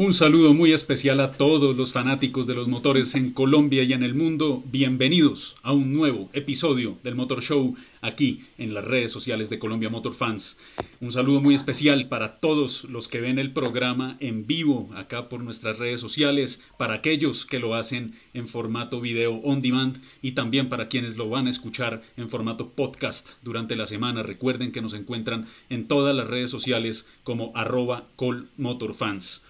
[0.00, 4.04] Un saludo muy especial a todos los fanáticos de los motores en Colombia y en
[4.04, 4.62] el mundo.
[4.70, 9.90] Bienvenidos a un nuevo episodio del Motor Show aquí en las redes sociales de Colombia
[9.90, 10.60] Motor Fans.
[11.00, 15.42] Un saludo muy especial para todos los que ven el programa en vivo acá por
[15.42, 20.68] nuestras redes sociales, para aquellos que lo hacen en formato video on demand y también
[20.68, 24.22] para quienes lo van a escuchar en formato podcast durante la semana.
[24.22, 29.42] Recuerden que nos encuentran en todas las redes sociales como arroba colmotorfans.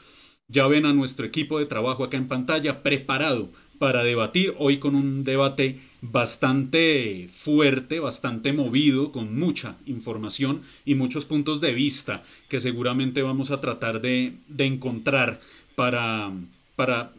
[0.51, 4.95] Ya ven a nuestro equipo de trabajo acá en pantalla preparado para debatir hoy con
[4.95, 12.61] un debate bastante fuerte, bastante movido, con mucha información y muchos puntos de vista que
[12.61, 15.39] seguramente vamos a tratar de, encontrar
[15.75, 16.33] para,
[16.77, 17.13] para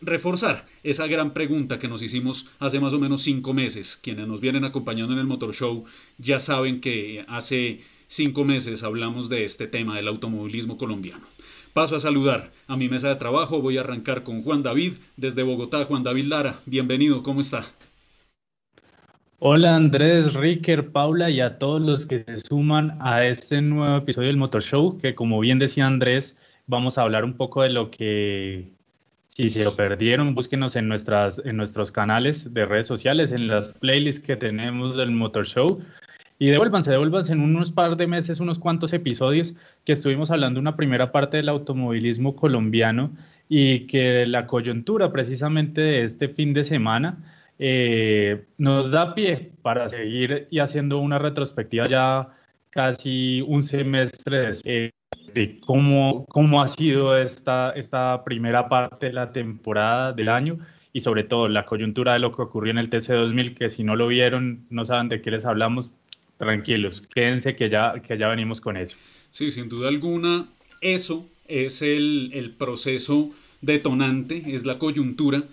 [0.00, 3.98] reforzar esa gran pregunta que nos hicimos hace más o menos cinco meses.
[4.00, 5.86] Quienes nos vienen acompañando en el Motor Show
[6.18, 11.35] ya saben que hace cinco meses hablamos de este tema del automovilismo colombiano.
[11.76, 13.60] Paso a saludar a mi mesa de trabajo.
[13.60, 15.84] Voy a arrancar con Juan David desde Bogotá.
[15.84, 17.66] Juan David Lara, bienvenido, ¿cómo está?
[19.40, 24.28] Hola Andrés, Ricker, Paula y a todos los que se suman a este nuevo episodio
[24.28, 27.90] del Motor Show, que como bien decía Andrés, vamos a hablar un poco de lo
[27.90, 28.72] que,
[29.28, 33.74] si se lo perdieron, búsquenos en, nuestras, en nuestros canales de redes sociales, en las
[33.74, 35.82] playlists que tenemos del Motor Show.
[36.38, 40.76] Y devuélvanse, devuélvanse en unos par de meses, unos cuantos episodios que estuvimos hablando una
[40.76, 43.10] primera parte del automovilismo colombiano
[43.48, 47.18] y que la coyuntura precisamente de este fin de semana
[47.58, 52.28] eh, nos da pie para seguir y haciendo una retrospectiva ya
[52.68, 54.50] casi un semestre
[55.32, 60.58] de, cómo, cómo ha sido esta, esta primera parte de la temporada del año
[60.92, 63.96] y sobre todo la coyuntura de lo que ocurrió en el TC2000, que si no
[63.96, 65.92] lo vieron, no saben de qué les hablamos,
[66.38, 68.96] tranquilos, quédense que ya, que ya venimos con eso.
[69.30, 70.48] Sí, sin duda alguna,
[70.80, 73.30] eso es el, el proceso
[73.60, 75.44] detonante, es la coyuntura,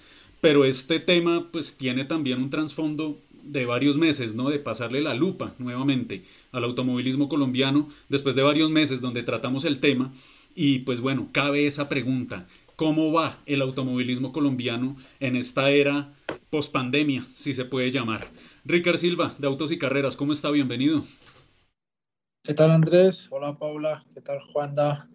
[0.42, 4.50] pero este tema pues tiene también un trasfondo de varios meses, ¿no?
[4.50, 9.80] De pasarle la lupa nuevamente al automovilismo colombiano después de varios meses donde tratamos el
[9.80, 10.14] tema
[10.56, 16.14] y pues bueno, cabe esa pregunta, ¿cómo va el automovilismo colombiano en esta era
[16.50, 18.28] post-pandemia, si se puede llamar?
[18.66, 20.50] Ricardo Silva, de Autos y Carreras, ¿cómo está?
[20.50, 21.03] Bienvenido.
[22.46, 23.28] ¿Qué tal Andrés?
[23.29, 25.09] Hola Paula, ¿qué tal Juanda?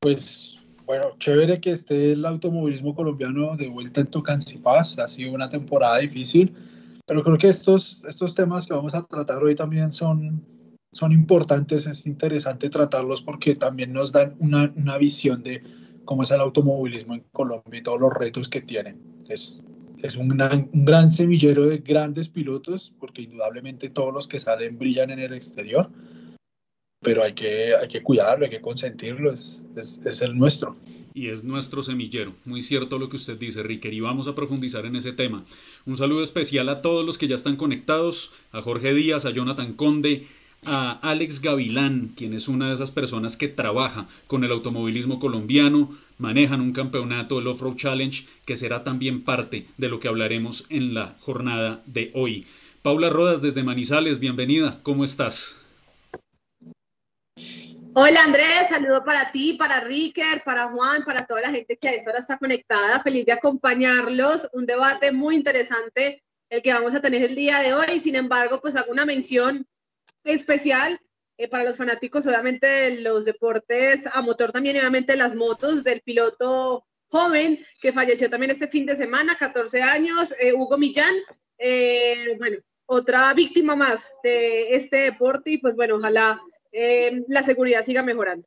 [0.00, 4.98] Pues bueno, chévere que esté el automovilismo colombiano de vuelta en Paz.
[4.98, 6.54] Ha sido una temporada difícil,
[7.06, 10.44] pero creo que estos, estos temas que vamos a tratar hoy también son,
[10.92, 11.86] son importantes.
[11.86, 15.62] Es interesante tratarlos porque también nos dan una, una visión de
[16.04, 18.94] cómo es el automovilismo en Colombia y todos los retos que tiene.
[19.30, 19.62] Es,
[20.02, 24.78] es un gran, un gran semillero de grandes pilotos, porque indudablemente todos los que salen
[24.78, 25.90] brillan en el exterior,
[27.00, 30.76] pero hay que, hay que cuidarlo, hay que consentirlo, es, es, es el nuestro.
[31.16, 34.96] Y es nuestro semillero, muy cierto lo que usted dice, Ricker, vamos a profundizar en
[34.96, 35.44] ese tema.
[35.86, 39.74] Un saludo especial a todos los que ya están conectados, a Jorge Díaz, a Jonathan
[39.74, 40.26] Conde,
[40.66, 45.96] a Alex Gavilán, quien es una de esas personas que trabaja con el automovilismo colombiano,
[46.18, 50.94] manejan un campeonato, el Off-Road Challenge, que será también parte de lo que hablaremos en
[50.94, 52.46] la jornada de hoy.
[52.82, 55.56] Paula Rodas desde Manizales, bienvenida, ¿cómo estás?
[57.96, 61.92] Hola Andrés, saludo para ti, para Ricker, para Juan, para toda la gente que a
[61.92, 63.00] esta hora está conectada.
[63.00, 64.48] Feliz de acompañarlos.
[64.52, 66.20] Un debate muy interesante
[66.50, 68.00] el que vamos a tener el día de hoy.
[68.00, 69.64] Sin embargo, pues hago una mención
[70.24, 71.00] especial
[71.36, 76.84] eh, para los fanáticos, obviamente, los deportes a motor también, obviamente, las motos del piloto
[77.06, 81.14] joven que falleció también este fin de semana, 14 años, eh, Hugo Millán.
[81.58, 86.40] Eh, bueno, otra víctima más de este deporte y pues bueno, ojalá
[87.28, 88.44] la seguridad siga mejorando.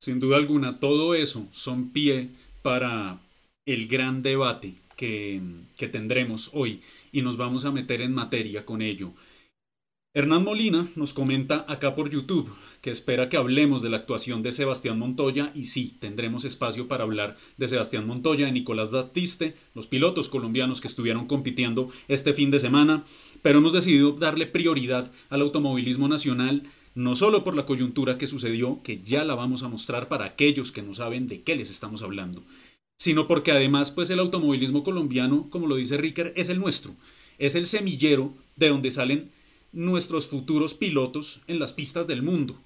[0.00, 2.30] Sin duda alguna, todo eso son pie
[2.62, 3.20] para
[3.66, 5.42] el gran debate que,
[5.76, 6.82] que tendremos hoy
[7.12, 9.12] y nos vamos a meter en materia con ello.
[10.18, 14.50] Hernán Molina nos comenta acá por YouTube que espera que hablemos de la actuación de
[14.50, 19.86] Sebastián Montoya y sí, tendremos espacio para hablar de Sebastián Montoya, de Nicolás Baptiste, los
[19.86, 23.04] pilotos colombianos que estuvieron compitiendo este fin de semana,
[23.42, 26.64] pero hemos decidido darle prioridad al automovilismo nacional
[26.96, 30.72] no solo por la coyuntura que sucedió, que ya la vamos a mostrar para aquellos
[30.72, 32.42] que no saben de qué les estamos hablando,
[32.96, 36.96] sino porque además pues el automovilismo colombiano, como lo dice Ricker, es el nuestro,
[37.38, 39.37] es el semillero de donde salen
[39.72, 42.56] nuestros futuros pilotos en las pistas del mundo.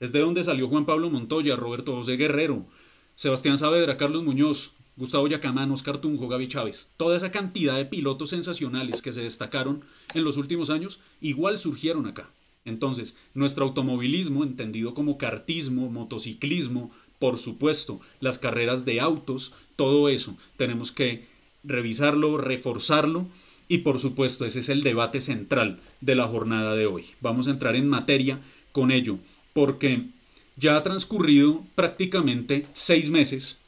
[0.00, 2.66] Es de donde salió Juan Pablo Montoya, Roberto José Guerrero,
[3.14, 6.90] Sebastián Saavedra, Carlos Muñoz, Gustavo Yacamán, Oscar Tunjo, Gaby Chávez.
[6.96, 12.06] Toda esa cantidad de pilotos sensacionales que se destacaron en los últimos años, igual surgieron
[12.06, 12.30] acá.
[12.64, 20.36] Entonces, nuestro automovilismo, entendido como cartismo, motociclismo, por supuesto, las carreras de autos, todo eso
[20.56, 21.26] tenemos que
[21.64, 23.28] revisarlo, reforzarlo
[23.72, 27.06] y por supuesto ese es el debate central de la jornada de hoy.
[27.22, 28.38] Vamos a entrar en materia
[28.70, 29.16] con ello
[29.54, 30.08] porque
[30.56, 33.60] ya ha transcurrido prácticamente seis meses,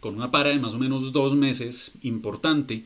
[0.00, 2.84] con una para de más o menos dos meses importante,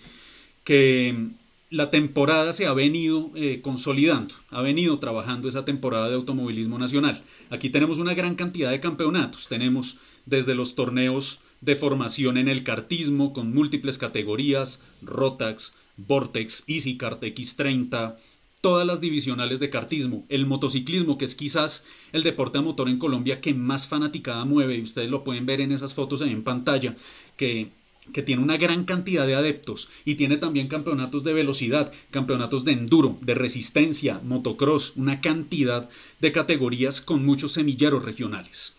[0.63, 1.31] que
[1.69, 7.25] la temporada se ha venido eh, consolidando, ha venido trabajando esa temporada de automovilismo nacional.
[7.51, 12.63] Aquí tenemos una gran cantidad de campeonatos, tenemos desde los torneos de formación en el
[12.63, 18.17] kartismo con múltiples categorías, Rotax, Vortex, EasyCart, X30,
[18.63, 22.99] todas las divisionales de kartismo, el motociclismo, que es quizás el deporte a motor en
[22.99, 26.45] Colombia que más fanaticada mueve, y ustedes lo pueden ver en esas fotos ahí en
[26.45, 26.97] pantalla,
[27.37, 27.71] que,
[28.13, 32.73] que tiene una gran cantidad de adeptos y tiene también campeonatos de velocidad, campeonatos de
[32.73, 35.91] enduro, de resistencia, motocross, una cantidad
[36.21, 38.77] de categorías con muchos semilleros regionales.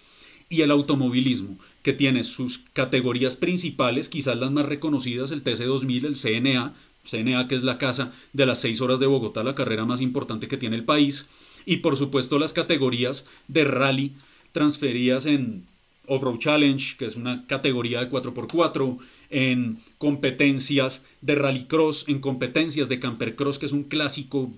[0.47, 6.15] Y el automovilismo, que tiene sus categorías principales, quizás las más reconocidas, el TC2000, el
[6.15, 10.01] CNA, CNA, que es la casa de las 6 horas de Bogotá, la carrera más
[10.01, 11.27] importante que tiene el país,
[11.65, 14.13] y por supuesto las categorías de rally
[14.51, 15.65] transferidas en
[16.07, 18.97] Off-Road Challenge, que es una categoría de 4x4,
[19.29, 24.51] en competencias de rallycross, en competencias de campercross, que es un clásico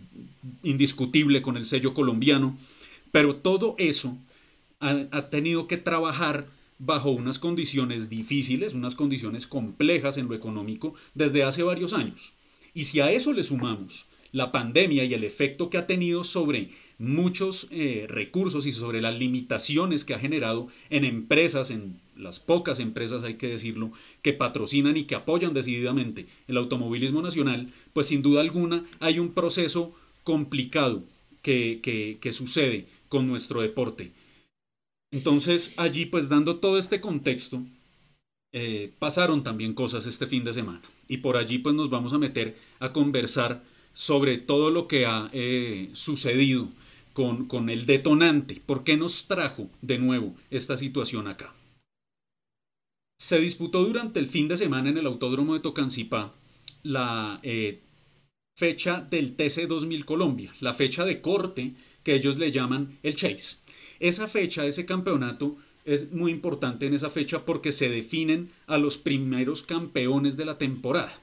[0.63, 2.57] indiscutible con el sello colombiano,
[3.11, 4.17] pero todo eso
[4.79, 6.47] ha tenido que trabajar
[6.77, 12.33] bajo unas condiciones difíciles, unas condiciones complejas en lo económico desde hace varios años.
[12.75, 16.71] Y si a eso le sumamos la pandemia y el efecto que ha tenido sobre
[16.97, 22.79] muchos eh, recursos y sobre las limitaciones que ha generado en empresas, en las pocas
[22.79, 28.21] empresas hay que decirlo, que patrocinan y que apoyan decididamente el automovilismo nacional, pues sin
[28.21, 29.95] duda alguna hay un proceso
[30.25, 31.03] complicado
[31.41, 31.79] que,
[32.19, 34.11] que sucede con nuestro deporte.
[35.11, 37.63] Entonces allí pues dando todo este contexto,
[38.51, 42.17] eh, pasaron también cosas este fin de semana y por allí pues nos vamos a
[42.17, 43.63] meter a conversar
[43.93, 46.69] sobre todo lo que ha eh, sucedido
[47.13, 51.53] con, con, el detonante, por qué nos trajo de nuevo esta situación acá.
[53.17, 56.33] Se disputó durante el fin de semana en el Autódromo de Tocancipá
[56.83, 57.81] la eh,
[58.55, 61.73] fecha del TC 2000 Colombia, la fecha de corte
[62.03, 63.57] que ellos le llaman el Chase.
[63.99, 68.97] Esa fecha, ese campeonato, es muy importante en esa fecha porque se definen a los
[68.97, 71.13] primeros campeones de la temporada.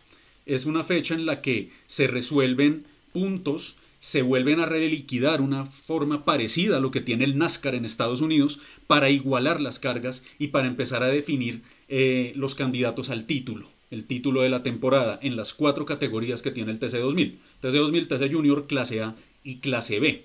[0.47, 6.25] Es una fecha en la que se resuelven puntos, se vuelven a reliquidar una forma
[6.25, 10.49] parecida a lo que tiene el NASCAR en Estados Unidos para igualar las cargas y
[10.49, 15.37] para empezar a definir eh, los candidatos al título, el título de la temporada en
[15.37, 17.35] las cuatro categorías que tiene el TC2000.
[17.63, 20.25] TC2000, TC Junior, clase A y clase B.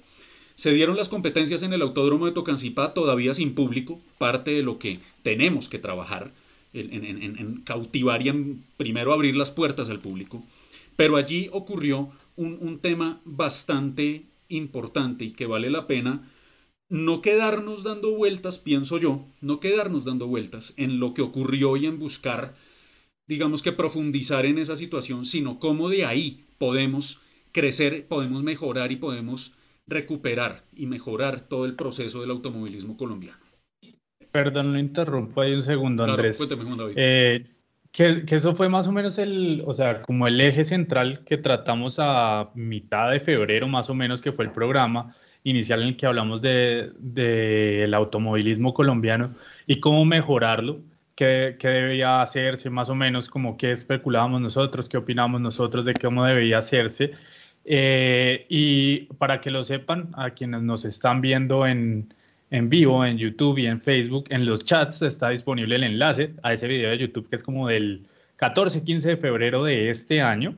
[0.58, 4.80] Se dieron las competencias en el Autódromo de Tocancipá todavía sin público, parte de lo
[4.80, 6.32] que tenemos que trabajar
[6.74, 10.44] en, cautivar y en primero abrir las puertas al público.
[10.96, 16.28] Pero allí ocurrió un, un tema bastante importante y que vale la pena
[16.90, 21.86] no quedarnos dando vueltas, pienso yo, no quedarnos dando vueltas en lo que ocurrió y
[21.86, 22.56] en buscar,
[23.28, 27.20] digamos que profundizar en esa situación, sino cómo de ahí podemos
[27.52, 29.54] crecer, podemos mejorar y podemos
[29.88, 33.40] recuperar y mejorar todo el proceso del automovilismo colombiano.
[34.32, 36.40] Perdón, lo interrumpo ahí un segundo, Andrés.
[36.96, 37.46] Eh,
[37.92, 41.38] que, que, eso fue más o menos el, o sea, como el eje central que
[41.38, 45.98] tratamos a mitad de febrero, más o menos, que fue el programa inicial en el
[45.98, 49.34] que hablamos del de, automovilismo colombiano
[49.66, 50.82] y cómo mejorarlo,
[51.16, 55.94] qué, qué, debía hacerse, más o menos, como qué especulábamos nosotros, qué opinamos nosotros de
[55.94, 57.14] cómo debía hacerse.
[57.70, 62.14] Eh, y para que lo sepan, a quienes nos están viendo en,
[62.50, 66.54] en, vivo, en YouTube y en Facebook, en los chats está disponible el enlace a
[66.54, 68.08] ese video de YouTube que es como del
[68.40, 70.56] 14-15 de febrero de este año,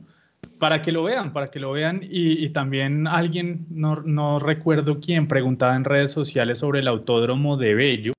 [0.60, 2.02] para que lo vean, para que lo vean.
[2.04, 7.74] Y, también alguien, no, no recuerdo quién, preguntaba en redes sociales sobre el autódromo de
[7.74, 8.14] Bello.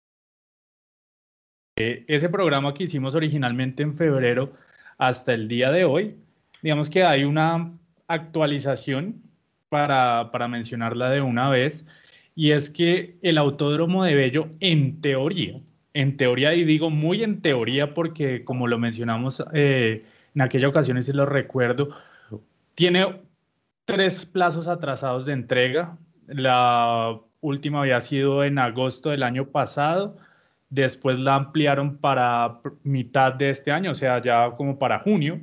[1.79, 4.53] Eh, ese programa que hicimos originalmente en febrero
[4.99, 6.17] hasta el día de hoy,
[6.61, 7.73] digamos que hay una
[8.11, 9.23] actualización
[9.69, 11.87] para, para mencionarla de una vez,
[12.35, 15.61] y es que el Autódromo de Bello, en teoría,
[15.95, 20.99] en teoría, y digo muy en teoría porque como lo mencionamos eh, en aquella ocasión
[20.99, 21.91] y si lo recuerdo,
[22.75, 23.21] tiene
[23.85, 25.97] tres plazos atrasados de entrega.
[26.27, 30.17] La última había sido en agosto del año pasado,
[30.69, 35.41] después la ampliaron para mitad de este año, o sea, ya como para junio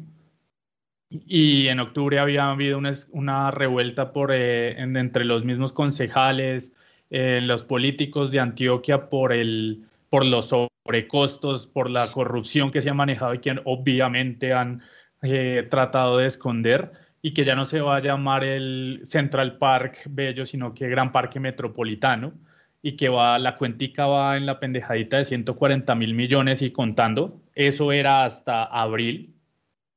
[1.10, 2.80] y en octubre había habido
[3.12, 6.74] una, revuelta por, eh, entre los mismos concejales,
[7.10, 12.90] eh, los políticos de Antioquia por, el, por los sobrecostos, por la corrupción que se
[12.90, 14.82] ha manejado y que obviamente han
[15.22, 20.04] eh, tratado de esconder y que ya no se va a llamar el Central Park
[20.10, 22.34] Bello, sino que Gran Parque Metropolitano
[22.82, 27.42] y que va, la cuentica va en la pendejadita de 140 mil millones y contando.
[27.56, 29.34] Eso era hasta abril,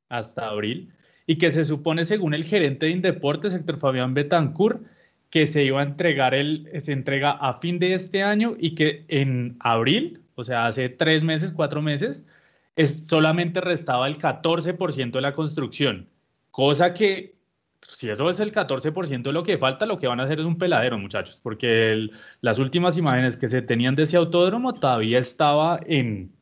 [0.08, 0.92] hasta abril,
[1.30, 4.82] y que se supone, según el gerente de Indeportes, Héctor Fabián Betancourt,
[5.30, 9.04] que se iba a entregar el, se entrega a fin de este año y que
[9.06, 12.26] en abril, o sea, hace tres meses, cuatro meses,
[12.74, 16.08] es, solamente restaba el 14% de la construcción,
[16.50, 17.36] cosa que
[17.86, 20.46] si eso es el 14% de lo que falta, lo que van a hacer es
[20.46, 22.08] un peladero, muchachos, porque
[22.40, 26.32] las últimas imágenes que se tenían de ese autódromo todavía estaba en,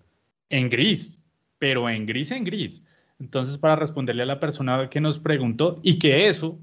[0.49, 1.21] en gris,
[1.59, 2.83] pero en gris, en gris.
[3.21, 6.59] Entonces, para responderle a la persona que nos preguntó, y que eso,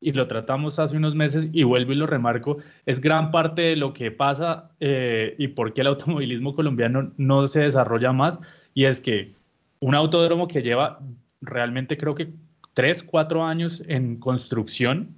[0.00, 3.76] y lo tratamos hace unos meses, y vuelvo y lo remarco, es gran parte de
[3.76, 8.40] lo que pasa eh, y por qué el automovilismo colombiano no se desarrolla más,
[8.74, 9.34] y es que
[9.80, 11.00] un autódromo que lleva
[11.40, 12.32] realmente creo que
[12.72, 15.14] tres, cuatro años en construcción,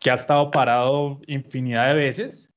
[0.00, 2.48] que ha estado parado infinidad de veces,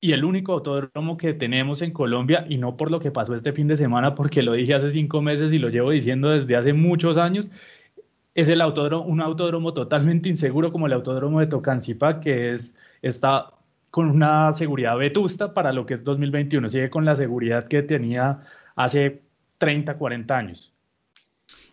[0.00, 3.52] y el único autódromo que tenemos en Colombia, y no por lo que pasó este
[3.52, 6.72] fin de semana, porque lo dije hace cinco meses y lo llevo diciendo desde hace
[6.72, 7.48] muchos años,
[8.34, 13.52] es el autódromo, un autódromo totalmente inseguro como el autódromo de Tocancipá, que es, está
[13.90, 18.42] con una seguridad vetusta para lo que es 2021, sigue con la seguridad que tenía
[18.76, 19.22] hace
[19.58, 20.72] 30, 40 años.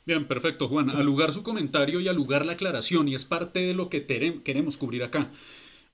[0.05, 0.89] Bien, perfecto, Juan.
[0.89, 4.05] Al lugar su comentario y al lugar la aclaración, y es parte de lo que
[4.44, 5.32] queremos cubrir acá.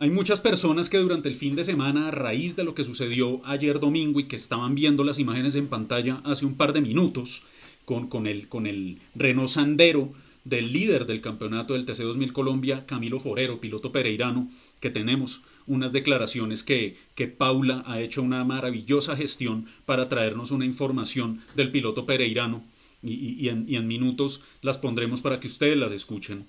[0.01, 3.39] Hay muchas personas que durante el fin de semana, a raíz de lo que sucedió
[3.45, 7.43] ayer domingo y que estaban viendo las imágenes en pantalla hace un par de minutos,
[7.85, 10.11] con, con, el, con el Renault Sandero
[10.43, 15.91] del líder del campeonato del TC 2000 Colombia, Camilo Forero, piloto pereirano, que tenemos unas
[15.91, 22.07] declaraciones que, que Paula ha hecho una maravillosa gestión para traernos una información del piloto
[22.07, 22.63] pereirano
[23.03, 26.47] y, y, en, y en minutos las pondremos para que ustedes las escuchen.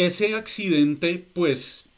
[0.00, 1.90] Ese accidente, pues,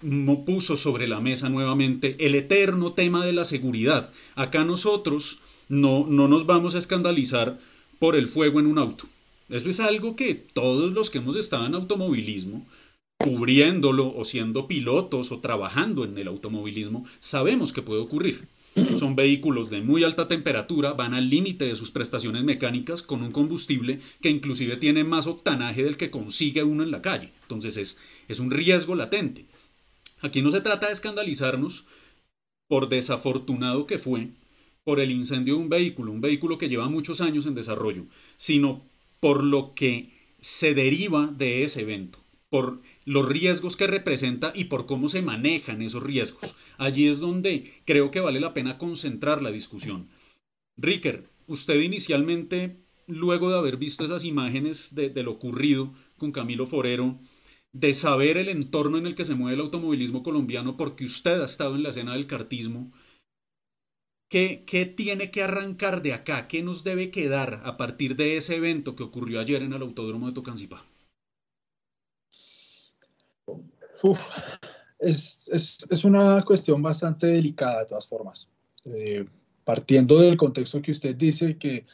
[0.44, 4.11] puso sobre la mesa nuevamente el eterno tema de la seguridad.
[4.35, 7.61] Acá nosotros no, no nos vamos a escandalizar
[8.00, 9.06] por el fuego en un auto.
[9.49, 12.66] Eso es algo que todos los que hemos estado en automovilismo,
[13.18, 18.49] cubriéndolo o siendo pilotos o trabajando en el automovilismo, sabemos que puede ocurrir.
[18.99, 23.33] Son vehículos de muy alta temperatura, van al límite de sus prestaciones mecánicas con un
[23.33, 27.33] combustible que inclusive tiene más octanaje del que consigue uno en la calle.
[27.43, 27.99] Entonces es,
[28.29, 29.45] es un riesgo latente.
[30.21, 31.85] Aquí no se trata de escandalizarnos
[32.69, 34.29] por desafortunado que fue
[34.85, 38.83] por el incendio de un vehículo, un vehículo que lleva muchos años en desarrollo, sino
[39.21, 40.11] por lo que
[40.41, 45.82] se deriva de ese evento por los riesgos que representa y por cómo se manejan
[45.82, 46.54] esos riesgos.
[46.78, 50.09] Allí es donde creo que vale la pena concentrar la discusión.
[50.76, 57.18] Ricker, usted inicialmente, luego de haber visto esas imágenes de, lo ocurrido con Camilo Forero,
[57.73, 61.47] de saber el entorno en el que se mueve el automovilismo colombiano, porque usted ha
[61.47, 62.92] estado en la escena del cartismo,
[64.28, 66.49] ¿qué, ¿qué, tiene que arrancar de acá?
[66.49, 70.26] ¿Qué nos debe quedar a partir de ese evento que ocurrió ayer en el Autódromo
[70.26, 70.85] de Tocancipá?
[74.02, 74.21] Uf,
[74.99, 78.49] es, es, es, una cuestión bastante delicada de todas formas.
[78.85, 79.26] Eh,
[79.64, 81.87] partiendo del contexto que usted dice que,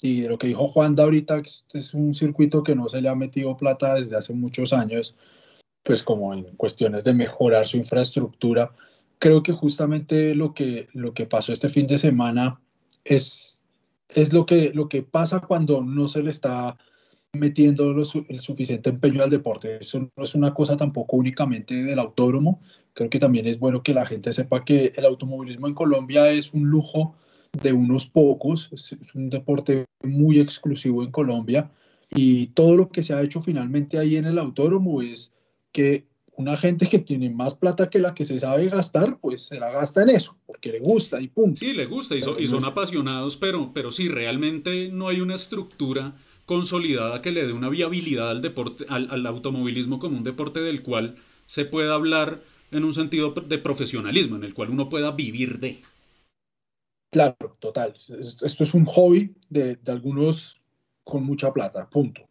[0.00, 3.00] y de lo que dijo Juan de ahorita, que es un circuito que no se
[3.00, 5.16] le ha metido plata desde hace muchos años,
[5.82, 8.72] pues como en cuestiones de mejorar su infraestructura,
[9.18, 12.60] creo que justamente lo que, lo que pasó este fin de semana
[13.04, 13.62] es,
[14.10, 16.78] es lo, que, lo que pasa cuando no se le está
[17.32, 19.78] metiendo el suficiente empeño al deporte.
[19.80, 22.60] Eso no es una cosa tampoco únicamente del autódromo.
[22.94, 26.52] Creo que también es bueno que la gente sepa que el automovilismo en Colombia es
[26.52, 27.14] un lujo
[27.62, 31.70] de unos pocos, es, un deporte muy exclusivo en Colombia
[32.14, 35.32] y todo lo que se ha hecho finalmente ahí en el autódromo es
[35.72, 36.06] que
[36.36, 39.70] una gente que tiene más plata que la que se sabe gastar, pues se la
[39.70, 41.58] gasta en eso, porque le gusta y punto.
[41.58, 46.14] Sí, le gusta y, y son apasionados, pero, pero sí, realmente no hay una estructura
[46.48, 48.30] consolidada que le dé una viabilidad
[48.88, 54.36] al automovilismo como un deporte del cual se pueda hablar en un sentido de profesionalismo,
[54.36, 55.82] en el cual uno pueda vivir de.
[57.10, 57.94] Claro, total.
[58.18, 60.58] Esto es un hobby de, algunos
[61.04, 62.22] con mucha plata, punto.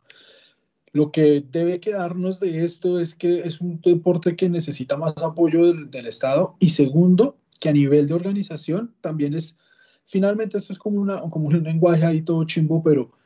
[0.93, 5.67] Lo que debe quedarnos de esto es que es un deporte que necesita más apoyo
[5.67, 9.57] del, del, Estado y segundo, que a nivel de organización también es,
[10.05, 13.16] finalmente esto es como, una, como un lenguaje ahí todo chimbo, pero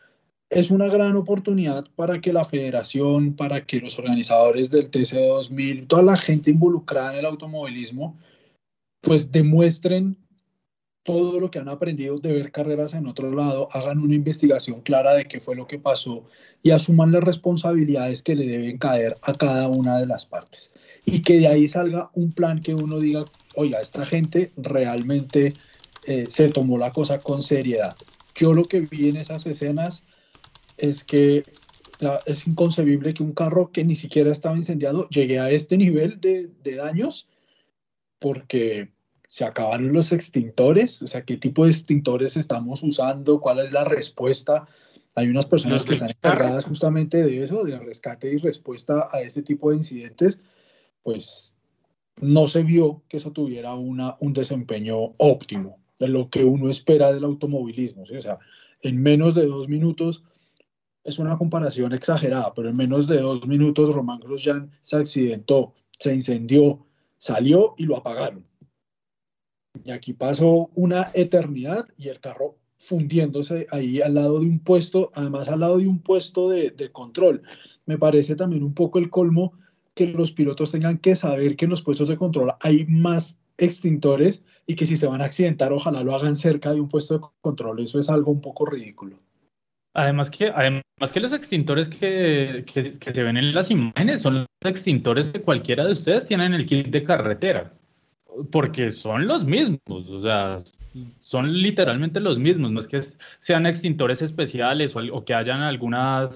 [0.52, 6.04] es una gran oportunidad para que la federación, para que los organizadores del TC2000, toda
[6.04, 8.20] la gente involucrada en el automovilismo,
[9.00, 10.18] pues demuestren
[11.04, 15.14] todo lo que han aprendido de ver carreras en otro lado, hagan una investigación clara
[15.14, 16.26] de qué fue lo que pasó
[16.62, 20.76] y asuman las responsabilidades que le deben caer a cada una de las partes.
[21.06, 23.24] Y que de ahí salga un plan que uno diga,
[23.56, 25.54] oiga, esta gente realmente
[26.08, 27.96] eh, se tomó la cosa con seriedad.
[28.36, 30.04] Yo lo que vi en esas escenas
[30.82, 31.44] es que
[32.26, 36.50] es inconcebible que un carro que ni siquiera estaba incendiado llegue a este nivel de,
[36.64, 37.30] de daños
[38.18, 38.90] porque
[39.28, 43.86] se acabaron los extintores, o sea, qué tipo de extintores estamos usando, cuál es la
[43.86, 44.68] respuesta.
[45.16, 49.42] Hay unas personas que están encargadas justamente de eso, de rescate y respuesta a este
[49.42, 50.42] tipo de incidentes,
[51.04, 51.56] pues
[52.20, 57.14] no se vio que eso tuviera una, un desempeño óptimo de lo que uno espera
[57.14, 58.04] del automovilismo.
[58.04, 58.40] O sea,
[58.82, 60.24] en menos de dos minutos,
[61.04, 66.14] es una comparación exagerada, pero en menos de dos minutos Román Grosjean se accidentó, se
[66.14, 66.86] incendió,
[67.18, 68.46] salió y lo apagaron.
[69.84, 75.12] Y aquí pasó una eternidad y el carro fundiéndose ahí al lado de un puesto,
[75.14, 77.44] además al lado de un puesto de, control.
[77.86, 79.54] Me parece también un poco el colmo
[79.94, 84.44] que los pilotos tengan que saber que en los puestos de control hay más extintores
[84.66, 87.26] y que si se van a accidentar, ojalá lo hagan cerca de un puesto de
[87.42, 87.80] control.
[87.80, 89.20] Eso es algo un poco ridículo.
[89.94, 90.50] Además que,
[91.10, 95.42] que los extintores que, que, que se ven en las imágenes son los extintores que
[95.42, 97.74] cualquiera de ustedes tiene en el kit de carretera.
[98.52, 100.64] Porque son los mismos, o sea,
[101.20, 103.02] son literalmente los mismos, no es que
[103.42, 106.30] sean extintores especiales o, que hayan alguna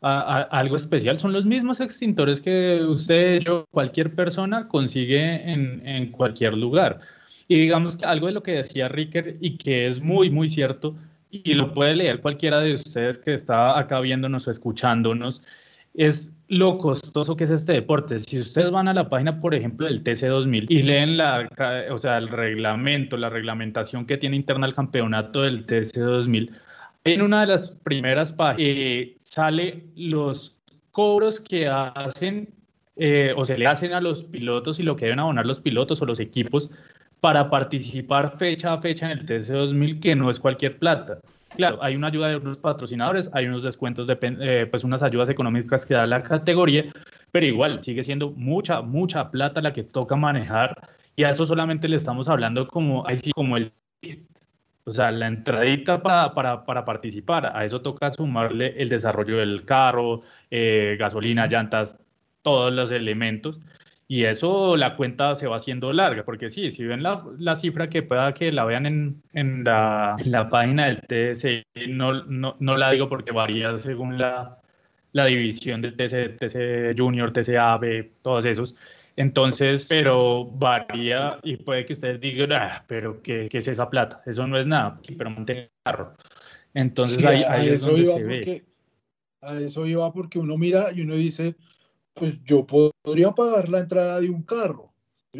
[0.00, 6.54] algo especial, son los mismos extintores que usted, yo, cualquier persona consigue en, en, cualquier
[6.54, 7.00] lugar.
[7.48, 10.94] Y digamos que algo de lo que decía Ricker y que es muy, muy cierto,
[11.42, 15.42] y lo puede leer cualquiera de ustedes que está acá viéndonos o escuchándonos,
[15.94, 18.18] es lo costoso que es este deporte.
[18.18, 21.48] Si ustedes van a la página, por ejemplo, del TC2000 y leen la,
[21.90, 26.50] o sea, el reglamento, la reglamentación que tiene interna el campeonato del TC2000,
[27.04, 30.56] en una de las primeras páginas eh, sale los
[30.90, 32.48] cobros que hacen
[32.96, 36.00] eh, o se le hacen a los pilotos y lo que deben abonar los pilotos
[36.00, 36.70] o los equipos
[37.24, 41.20] para participar fecha a fecha en el TC2000, que no es cualquier plata.
[41.56, 45.30] Claro, hay una ayuda de unos patrocinadores, hay unos descuentos, de, eh, pues unas ayudas
[45.30, 46.84] económicas que da la categoría,
[47.32, 51.88] pero igual sigue siendo mucha, mucha plata la que toca manejar y a eso solamente
[51.88, 53.72] le estamos hablando como, como el
[54.84, 59.64] o sea, la entradita para, para, para, participar, a eso toca sumarle el desarrollo del
[59.64, 61.96] carro, eh, gasolina, llantas,
[62.42, 63.60] todos los elementos.
[64.14, 67.90] Y eso la cuenta se va haciendo larga, porque sí, si ven la, la cifra
[67.90, 72.76] que pueda que la vean en, en, la, la, página del TC, no, no, no,
[72.76, 74.60] la digo porque varía según la,
[75.10, 78.76] la división del TC, TC Junior, TC AB, todos esos.
[79.16, 84.22] Entonces, pero varía y puede que ustedes digan, ah, pero ¿qué, ¿qué, es esa plata?
[84.26, 86.14] Eso no es nada, pero mantener carro.
[86.72, 88.64] Entonces ahí, ahí es donde se ve.
[89.40, 91.56] A eso iba porque uno mira y uno dice,
[92.14, 94.92] pues yo podría pagar la entrada de un carro.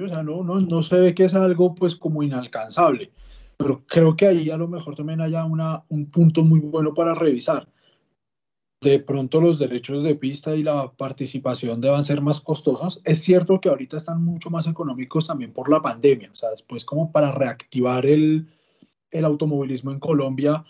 [0.02, 3.12] O sea, no, no, no se ve que es algo pues como inalcanzable,
[3.56, 7.14] pero creo que ahí a lo mejor también haya una, un punto muy bueno para
[7.14, 7.68] revisar.
[8.80, 13.00] De pronto los derechos de pista y la participación deban ser más costosos.
[13.04, 16.84] Es cierto que ahorita están mucho más económicos también por la pandemia, o sea, después
[16.84, 18.48] como para reactivar el,
[19.10, 20.64] el automovilismo en Colombia,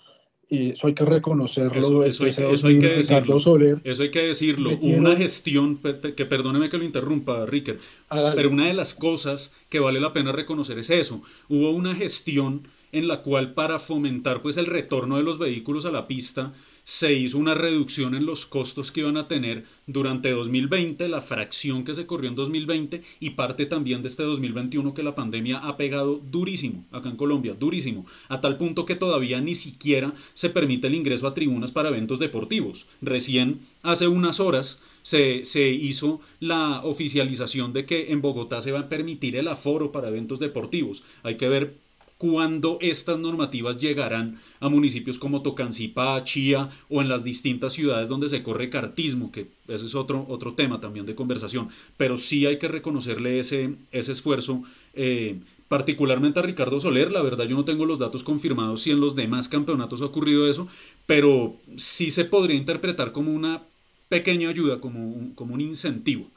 [0.51, 2.05] eso hay que reconocerlo.
[2.05, 3.41] Eso, hay, que decirlo.
[3.41, 4.79] Soler, eso hay que decirlo.
[4.81, 7.79] Hubo una gestión, que perdóneme que lo interrumpa, Ricker,
[8.09, 11.23] pero una de las cosas que vale la pena reconocer es eso.
[11.49, 15.91] Hubo una gestión en la cual para fomentar pues el retorno de los vehículos a
[15.91, 16.53] la pista,
[16.85, 21.85] se hizo una reducción en los costos que iban a tener durante 2020, la fracción
[21.85, 25.77] que se corrió en 2020 y parte también de este 2021 que la pandemia ha
[25.77, 30.87] pegado durísimo acá en Colombia, durísimo, a tal punto que todavía ni siquiera se permite
[30.87, 32.87] el ingreso a tribunas para eventos deportivos.
[33.01, 38.81] Recién hace unas horas se, se, hizo la oficialización de que en Bogotá se va
[38.81, 41.03] a permitir el aforo para eventos deportivos.
[41.23, 41.84] Hay que ver
[42.25, 48.31] cuándo estas normativas llegarán a municipios como Tocancipá, Chía o en las distintas ciudades donde
[48.31, 52.59] se corre cartismo, que ese es otro, otro tema también de conversación, pero sí hay
[52.59, 54.63] que reconocerle ese, ese esfuerzo.
[54.95, 59.01] Eh, particularmente a Ricardo Soler, la verdad yo no tengo los datos confirmados si en
[59.01, 60.67] los demás campeonatos ha ocurrido eso,
[61.05, 63.63] pero sí se podría interpretar como una
[64.09, 66.31] pequeña ayuda, como un, como un incentivo.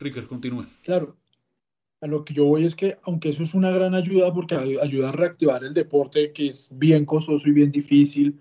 [0.00, 0.64] Ricardo, continúe.
[0.84, 1.16] Claro,
[2.00, 5.08] a lo que yo voy es que, aunque eso es una gran ayuda porque ayuda
[5.08, 8.38] a reactivar el deporte, que es bien costoso y bien difícil,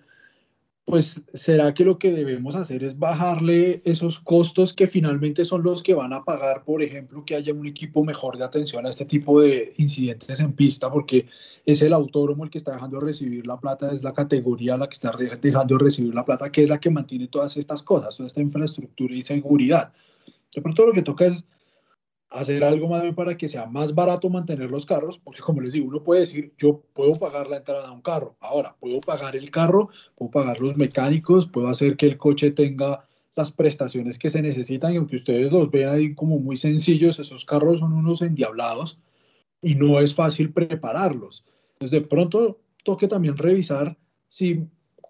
[0.87, 5.83] pues será que lo que debemos hacer es bajarle esos costos que finalmente son los
[5.83, 9.03] que van a pagar, por ejemplo, que haya un equipo mejor de atención a este
[9.03, 11.25] tipo de incidentes en pista, porque
[11.65, 14.87] es el autónomo el que está dejando de recibir la plata, es la categoría la
[14.87, 18.15] que está dejando de recibir la plata, que es la que mantiene todas estas cosas,
[18.15, 19.91] toda esta infraestructura y seguridad.
[20.55, 21.43] De pronto lo que toca es
[22.29, 25.87] hacer algo más para que sea más barato mantener los carros, porque como les digo,
[25.87, 29.49] uno puede decir, yo puedo pagar la entrada a un carro, ahora puedo pagar el
[29.49, 34.41] carro, puedo pagar los mecánicos, puedo hacer que el coche tenga las prestaciones que se
[34.41, 38.99] necesitan y aunque ustedes los ven ahí como muy sencillos, esos carros son unos endiablados
[39.61, 41.45] y no es fácil prepararlos.
[41.73, 44.67] Entonces de pronto toque también revisar si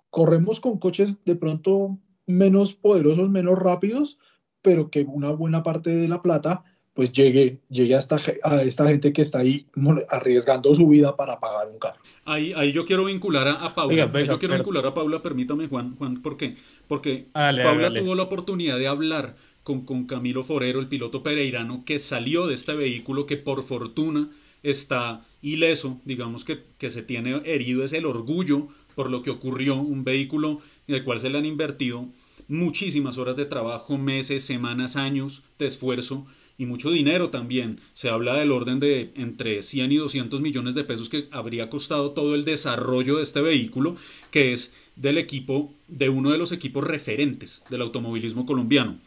[0.10, 4.19] corremos con coches de pronto menos poderosos, menos rápidos,
[4.62, 6.63] pero que una buena parte de la plata
[6.98, 9.68] pues llegue, llegue a, esta, a esta gente que está ahí
[10.10, 12.00] arriesgando su vida para pagar un carro.
[12.26, 14.12] Ahí, ahí yo quiero vincular a, Paula.
[14.24, 16.56] yo quiero vincular a Paula, permítame Juan, Juan, ¿por qué?
[16.88, 22.00] Porque Paula tuvo la oportunidad de hablar con, con Camilo Forero, el piloto pereirano, que
[22.00, 24.32] salió de este vehículo que por fortuna
[24.64, 29.76] está ileso, digamos que, que se tiene herido, es el orgullo por lo que ocurrió,
[29.76, 32.08] un vehículo en el cual se le han invertido
[32.48, 36.26] muchísimas horas de trabajo, meses, semanas, años de esfuerzo
[36.58, 37.80] y mucho dinero también.
[37.93, 42.12] Se habla del orden de entre 100 y 200 millones de pesos que habría costado
[42.12, 43.96] todo el desarrollo de este vehículo,
[44.32, 48.98] que es del equipo, de uno de los equipos referentes del automovilismo colombiano.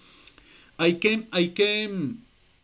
[0.77, 2.15] Hay que, hay que mm,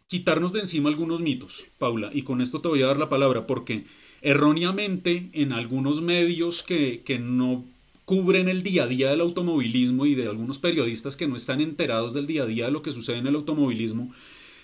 [0.06, 3.46] quitarnos de encima algunos mitos, Paula, y con esto te voy a dar la palabra,
[3.46, 3.84] porque
[4.22, 7.64] erróneamente en algunos medios que, que no
[8.04, 12.14] cubren el día a día del automovilismo y de algunos periodistas que no están enterados
[12.14, 14.14] del día a día de lo que sucede en el automovilismo,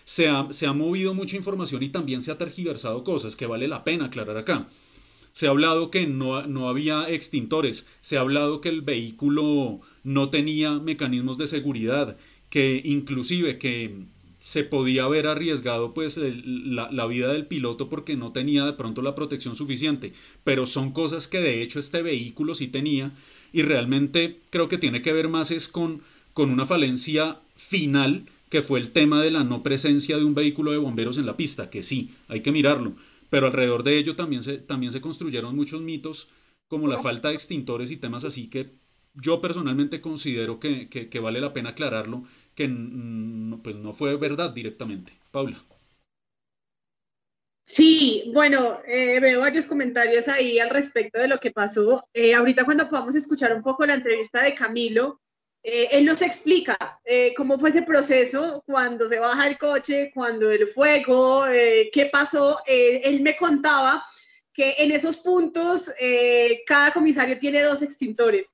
[0.04, 4.06] se ha, movido mucha información y también se ha tergiversado cosas que vale la pena
[4.06, 4.68] aclarar acá.
[5.32, 10.28] Se ha hablado que no, no, había extintores, se ha hablado que el vehículo no
[10.28, 12.18] tenía mecanismos de seguridad,
[12.50, 14.04] que inclusive que
[14.40, 19.00] se podía haber arriesgado pues la, la, vida del piloto porque no tenía de pronto
[19.00, 20.12] la protección suficiente,
[20.42, 23.12] pero son cosas que de hecho este vehículo sí tenía
[23.52, 26.02] y realmente creo que tiene que ver más es con,
[26.34, 30.72] con una falencia final que fue el tema de la no presencia de un vehículo
[30.72, 32.92] de bomberos en la pista, que sí, hay que mirarlo,
[33.30, 36.28] pero alrededor de ello también se, también se construyeron muchos mitos
[36.68, 38.74] como la falta de extintores y temas así que
[39.14, 42.68] yo personalmente considero que, vale la pena aclararlo, que
[43.62, 45.14] pues no fue verdad directamente.
[45.30, 45.64] Paula.
[47.62, 52.06] Sí, bueno, eh, veo varios comentarios ahí al respecto de lo que pasó.
[52.12, 55.22] Eh, ahorita cuando podamos escuchar un poco la entrevista de Camilo,
[55.64, 60.50] eh, él nos explica eh, cómo fue ese proceso cuando se baja el coche, cuando
[60.50, 62.58] el fuego, eh, qué pasó.
[62.66, 64.04] él me contaba
[64.52, 65.90] que en esos puntos
[66.66, 68.52] cada comisario tiene dos extintores,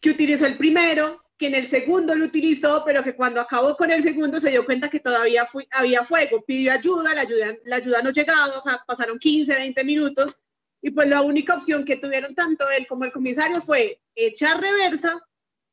[0.00, 3.90] que utilizó el primero, que en el segundo lo utilizó, pero que cuando acabó con
[3.90, 8.02] el segundo se dio cuenta que todavía había fuego, pidió ayuda, la ayuda, la ayuda
[8.02, 10.36] no llegaba, pasaron 15, 20 minutos,
[10.82, 15.20] y pues la única opción que tuvieron tanto él como el comisario fue echar reversa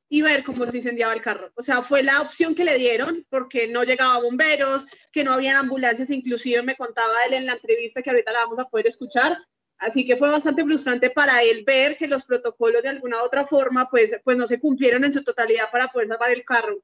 [0.09, 1.51] y ver cómo se incendiaba el carro.
[1.55, 5.57] O sea, fue la opción que le dieron porque no llegaba bomberos, que no habían
[5.57, 9.37] ambulancias, inclusive me contaba él en la entrevista que ahorita la vamos a poder escuchar.
[9.77, 13.87] Así que fue bastante frustrante para él ver que los protocolos de alguna otra forma
[13.89, 16.81] pues, pues no se cumplieron en su totalidad para poder salvar el carro.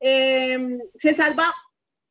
[0.00, 1.54] Em, se salva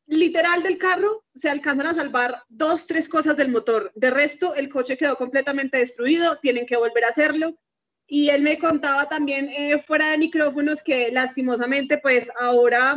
[0.06, 3.92] literal del carro, se alcanzan a salvar dos, tres cosas del motor.
[3.94, 7.56] De resto, el coche quedó completamente destruido, tienen que volver a hacerlo
[8.06, 12.96] y él me contaba también eh, fuera de micrófonos que lastimosamente pues ahora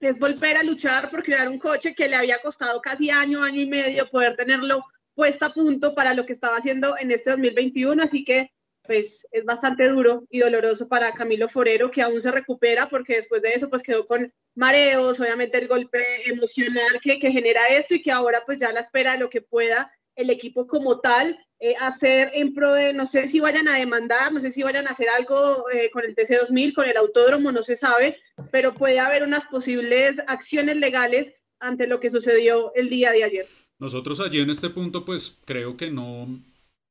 [0.00, 3.60] es volver a luchar por crear un coche que le había costado casi año, año
[3.60, 4.84] y medio poder tenerlo
[5.14, 8.50] puesto a punto para lo que estaba haciendo en este 2021, así que
[8.84, 13.40] pues es bastante duro y doloroso para Camilo Forero que aún se recupera porque después
[13.40, 18.02] de eso pues quedó con mareos, obviamente el golpe emocional que, que genera esto y
[18.02, 21.74] que ahora pues ya la espera de lo que pueda el equipo como tal eh,
[21.78, 24.90] hacer en pro de, no sé si vayan a demandar, no sé si vayan a
[24.90, 28.16] hacer algo eh, con el TC2000, con el autódromo, no se sabe,
[28.50, 33.46] pero puede haber unas posibles acciones legales ante lo que sucedió el día de ayer.
[33.78, 36.28] Nosotros allí en este punto, pues creo que no,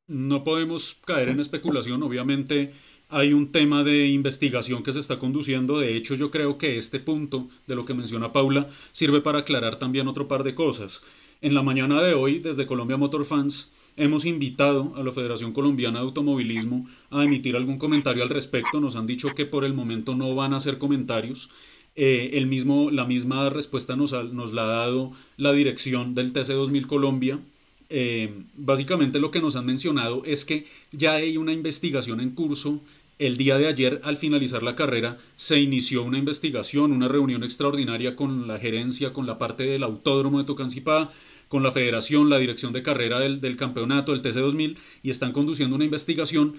[0.08, 2.72] no podemos caer en especulación, obviamente
[3.12, 5.80] hay un tema de investigación que se está conduciendo.
[5.80, 9.76] De hecho, yo creo que este punto de lo que menciona Paula sirve para aclarar
[9.76, 11.04] también otro par de cosas.
[11.42, 16.00] En la mañana de hoy, desde Colombia Motor Fans, Hemos invitado a la Federación Colombiana
[16.00, 18.80] de Automovilismo a emitir algún comentario al respecto.
[18.80, 21.50] Nos han dicho que por el momento no van a hacer comentarios.
[21.96, 26.88] Eh, el mismo, la misma respuesta nos, nos la ha dado la dirección del TC2000
[26.88, 27.40] Colombia.
[27.90, 32.80] Eh, básicamente lo que nos han mencionado es que ya hay una investigación en curso
[33.20, 38.16] el día de ayer, al finalizar la carrera, se inició una investigación, una reunión extraordinaria
[38.16, 41.12] con la gerencia, con la parte del autódromo de Tocancipá,
[41.52, 45.76] con la federación, la dirección de carrera del, del campeonato, del TC2000, y están conduciendo
[45.76, 46.56] una investigación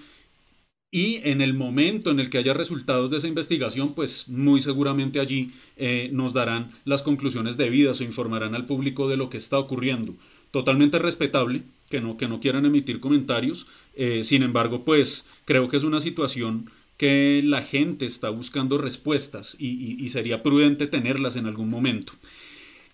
[0.93, 5.19] y en el momento en el que haya resultados de esa investigación, pues muy seguramente
[5.19, 9.57] allí eh, nos darán las conclusiones debidas o informarán al público de lo que está
[9.57, 10.13] ocurriendo.
[10.51, 15.77] Totalmente respetable que no, que no quieran emitir comentarios, eh, sin embargo, pues creo que
[15.77, 21.71] es una situación que la gente está buscando respuestas y, sería prudente tenerlas en algún
[21.71, 22.13] momento.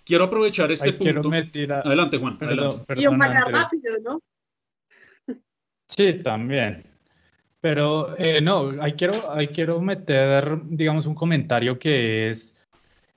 [0.09, 1.29] Quiero aprovechar este punto.
[1.29, 2.35] Adelante, Juan.
[2.41, 2.95] adelante.
[2.95, 4.19] y ojalá rápido, ¿no?
[5.85, 6.83] Sí, también.
[7.61, 12.57] Pero eh, no, ahí quiero, ahí quiero meter, digamos, un comentario que es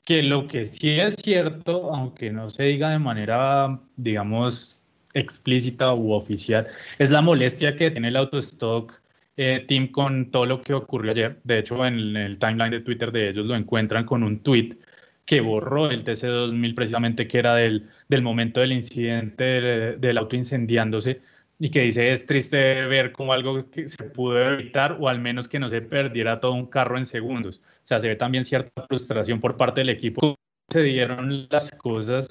[0.04, 4.82] que lo que sí es cierto, aunque no se diga de manera, digamos,
[5.14, 6.66] explícita u oficial,
[6.98, 9.00] es la molestia que tiene el autostock
[9.38, 11.40] eh, team con todo lo que ocurrió ayer.
[11.42, 14.76] De hecho, en el timeline de Twitter de ellos lo encuentran con un tweet
[15.24, 20.36] que borró el TC2000 precisamente, que era del, del momento del incidente del, del auto
[20.36, 21.22] incendiándose
[21.58, 22.56] y que dice es triste
[22.86, 26.52] ver como algo que se pudo evitar o al menos que no se perdiera todo
[26.54, 27.60] un carro en segundos.
[27.84, 30.36] O sea, se ve también cierta frustración por parte del equipo.
[30.70, 32.28] Se dieron las cosas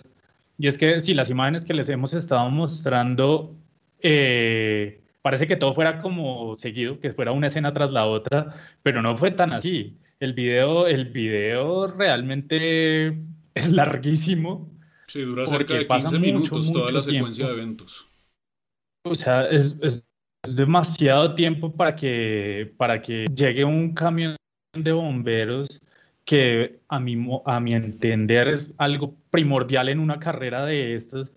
[0.58, 3.56] y es que si las imágenes que les hemos estado mostrando,
[4.00, 9.02] eh, parece que todo fuera como seguido, que fuera una escena tras la otra, pero
[9.02, 9.98] no fue tan así.
[10.22, 13.08] El video, el video realmente
[13.54, 14.72] es larguísimo.
[15.08, 18.08] Sí, dura cerca de 15 minutos toda la secuencia de eventos
[19.04, 20.06] o sea, es, es,
[20.56, 24.36] demasiado tiempo para que, para que llegue un camión
[24.74, 25.80] de bomberos
[26.26, 31.30] que a mi, a mi entender es algo primordial en una carrera de estas,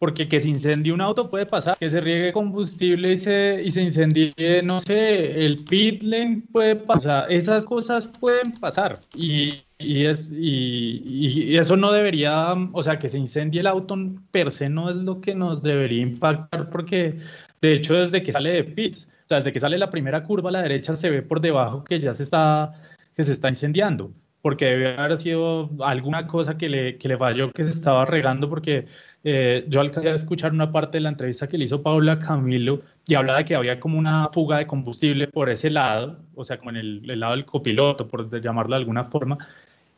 [0.00, 3.70] porque que se incendie un auto puede pasar, que se riegue combustible y se, y
[3.70, 4.32] se incendie,
[4.64, 11.02] no sé, el pit lane puede pasar, esas cosas pueden pasar y, y, es, y,
[11.04, 13.94] y, eso no debería, o sea, que se incendie el auto
[14.30, 17.18] per se no es lo que nos debería impactar porque
[17.60, 20.48] de hecho desde que sale de pits, o sea, desde que sale la primera curva
[20.48, 22.72] a la derecha se ve por debajo que ya se está,
[23.14, 27.52] que se está incendiando porque debe haber sido alguna cosa que le, que le falló,
[27.52, 28.86] que se estaba regando, porque
[29.22, 32.80] eh, yo alcancé a escuchar una parte de la entrevista que le hizo Paula Camilo
[33.06, 36.58] y hablaba de que había como una fuga de combustible por ese lado, o sea,
[36.58, 39.38] como en el, lado del copiloto, por llamarlo de alguna forma,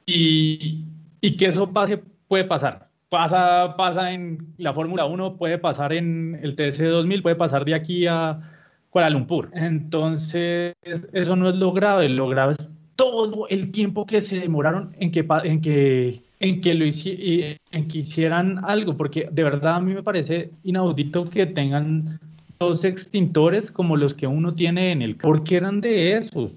[0.06, 0.84] y,
[1.38, 2.88] que eso puede pasar.
[3.08, 7.74] Pasa, pasa en la Fórmula 1, puede pasar en el TC 2000, puede pasar de
[7.74, 8.40] aquí a
[8.90, 9.50] Kuala Lumpur.
[9.52, 14.96] Entonces, eso no es lo grave, lo grave es todo el tiempo que se demoraron
[14.98, 19.80] en que, en que en que, lo en que hicieran algo, porque de verdad a
[19.80, 22.18] mí me parece inaudito que tengan
[22.58, 26.52] dos extintores como los que uno tiene en el porque eran de esos.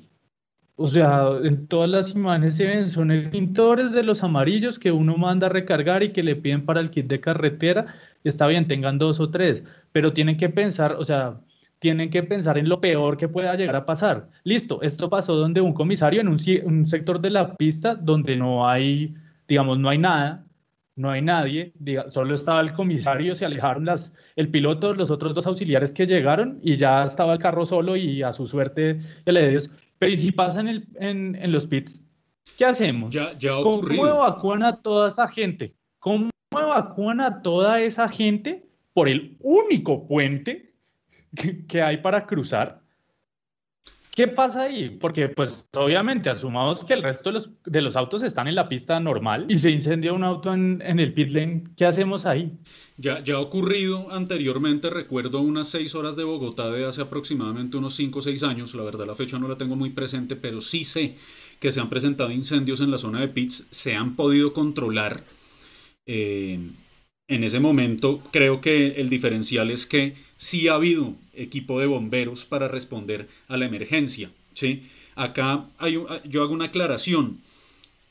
[0.76, 5.17] O sea, en todas las imágenes se ven, son extintores de los amarillos que uno
[5.17, 7.86] manda a recargar y que le piden para el kit de carretera.
[8.24, 11.39] Está bien, tengan dos o tres, pero tienen que pensar, o sea,
[11.78, 14.30] tienen que pensar en lo peor que pueda llegar a pasar.
[14.43, 19.15] Listo, esto pasó donde un comisario en un sector de la pista donde no hay
[19.47, 20.45] digamos, no hay nada,
[20.95, 21.73] no hay nadie,
[22.08, 26.60] solo estaba el comisario, se alejaron las, el piloto, los otros dos auxiliares que llegaron
[26.63, 29.69] y ya estaba el carro solo y a su suerte, ya le Dios.
[29.99, 32.01] Pero ¿y si pasa en, el, en, en, los pits?
[32.58, 33.13] ¿Qué hacemos?
[33.13, 35.73] Ya, ya ¿Cómo evacúan a toda esa gente?
[35.99, 40.73] ¿Cómo evacúan a toda esa gente por el único puente
[41.36, 42.85] que, que hay para cruzar?
[44.15, 44.97] ¿Qué pasa ahí?
[44.97, 48.69] Porque, pues, obviamente, asumamos que el resto de los, de los autos están en la
[48.69, 51.63] pista normal y se incendia un auto en, en el pit lane.
[51.75, 52.54] ¿Qué hacemos ahí?
[52.95, 57.95] Ya, ya ha ocurrido anteriormente, recuerdo unas seis horas de Bogotá de hace aproximadamente unos
[57.95, 58.73] cinco o seis años.
[58.73, 61.17] La verdad, la fecha no la tengo muy presente, pero sí sé
[61.60, 65.25] que se han presentado incendios en la zona de pits, se han podido controlar.
[66.06, 66.71] Eh,
[67.27, 72.45] en ese momento creo que el diferencial es que sí ha habido equipo de bomberos
[72.45, 74.31] para responder a la emergencia.
[74.53, 74.83] ¿sí?
[75.15, 77.39] Acá hay, yo hago una aclaración.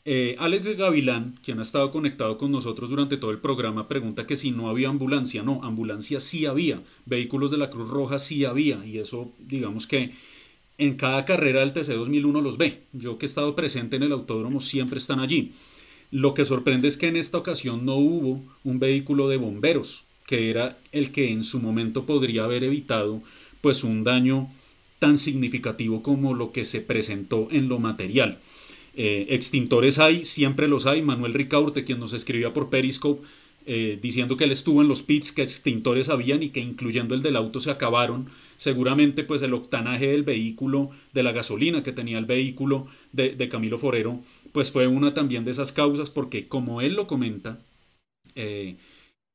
[0.07, 4.37] Eh, Alex Gavilán, quien ha estado conectado con nosotros durante todo el programa, pregunta que
[4.37, 5.43] si no había ambulancia.
[5.43, 6.83] No, ambulancia sí había.
[7.07, 8.85] Vehículos de la Cruz Roja sí había.
[8.85, 10.13] Y eso, digamos que
[10.77, 12.83] en cada carrera del TC 2001 los ve.
[12.93, 15.53] Yo que he estado presente en el autódromo siempre están allí.
[16.15, 20.49] Lo que sorprende es que en esta ocasión no hubo un vehículo de bomberos, que
[20.49, 23.21] era el que en su momento podría haber evitado
[23.61, 24.49] pues un daño
[25.01, 28.39] tan significativo como lo que se presentó en lo material.
[28.95, 31.03] Eh, extintores hay, siempre los hay.
[31.03, 33.27] Manuel Ricaurte, quien nos escribía por Periscope,
[33.67, 37.23] eh, diciendo que él estuvo en los pits, que extintores habían y que incluyendo el
[37.23, 38.29] del auto se acabaron.
[38.59, 43.79] Seguramente pues el octanaje del vehículo, de la gasolina que tenía el vehículo de, Camilo
[43.79, 44.21] Forero,
[44.53, 47.59] pues fue una también de esas causas porque como él lo comenta,
[48.35, 48.77] eh,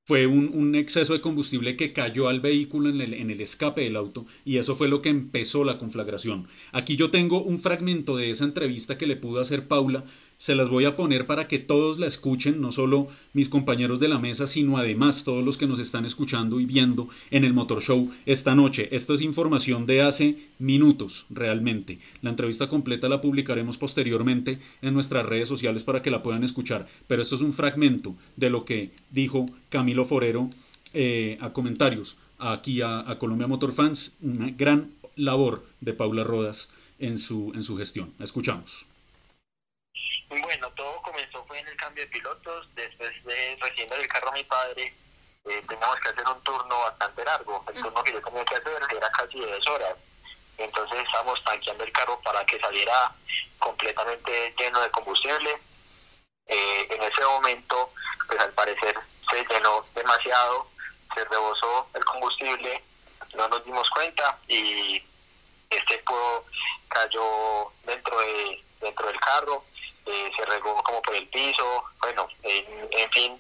[0.06, 3.96] fue un, exceso de combustible que cayó al vehículo en el, en el, escape del
[3.96, 6.48] auto y eso fue lo que empezó la conflagración.
[6.72, 10.06] Aquí yo tengo un fragmento de esa entrevista que le pudo hacer Paula
[10.40, 14.08] se las voy a poner para que todos la escuchen, no solo mis compañeros de
[14.08, 17.82] la mesa, sino además todos los que nos están escuchando y viendo en el Motor
[17.82, 18.88] Show esta noche.
[18.96, 22.00] Esto es información de hace minutos, realmente.
[22.22, 26.88] La entrevista completa la publicaremos posteriormente en nuestras redes sociales para que la puedan escuchar,
[27.06, 30.50] pero esto es un fragmento de lo que dijo Camilo Forero
[30.94, 37.20] eh, a comentarios aquí a, Colombia Motor Fans, una gran labor de Paula Rodas en
[37.20, 38.14] su, en su gestión.
[38.18, 38.89] La escuchamos.
[40.30, 42.68] Bueno, todo comenzó fue en el cambio de pilotos.
[42.76, 44.94] Después de recién el carro a mi padre,
[45.46, 47.66] eh, teníamos que hacer un turno bastante largo.
[47.68, 49.96] El turno que yo tenía que hacer era casi de dos horas.
[50.58, 53.12] Entonces estábamos tanqueando el carro para que saliera
[53.58, 55.58] completamente lleno de combustible.
[56.48, 57.92] Eh, en ese momento,
[58.28, 60.68] pues al parecer se llenó demasiado,
[61.16, 62.84] se rebosó el combustible,
[63.36, 65.02] no nos dimos cuenta y
[65.70, 66.46] este pudo
[66.88, 69.64] cayó dentro de dentro del carro
[70.10, 73.40] eh, se regó como por el piso, bueno, en, fin,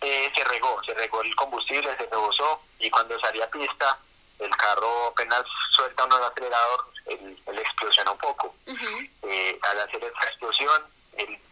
[0.00, 3.96] eh, se regó, se regó el combustible, se rebosó y cuando salía a pista,
[4.40, 8.52] el carro apenas suelta uno el acelerador, él, explosiona un poco.
[9.22, 10.82] Eh, al hacer esta explosión,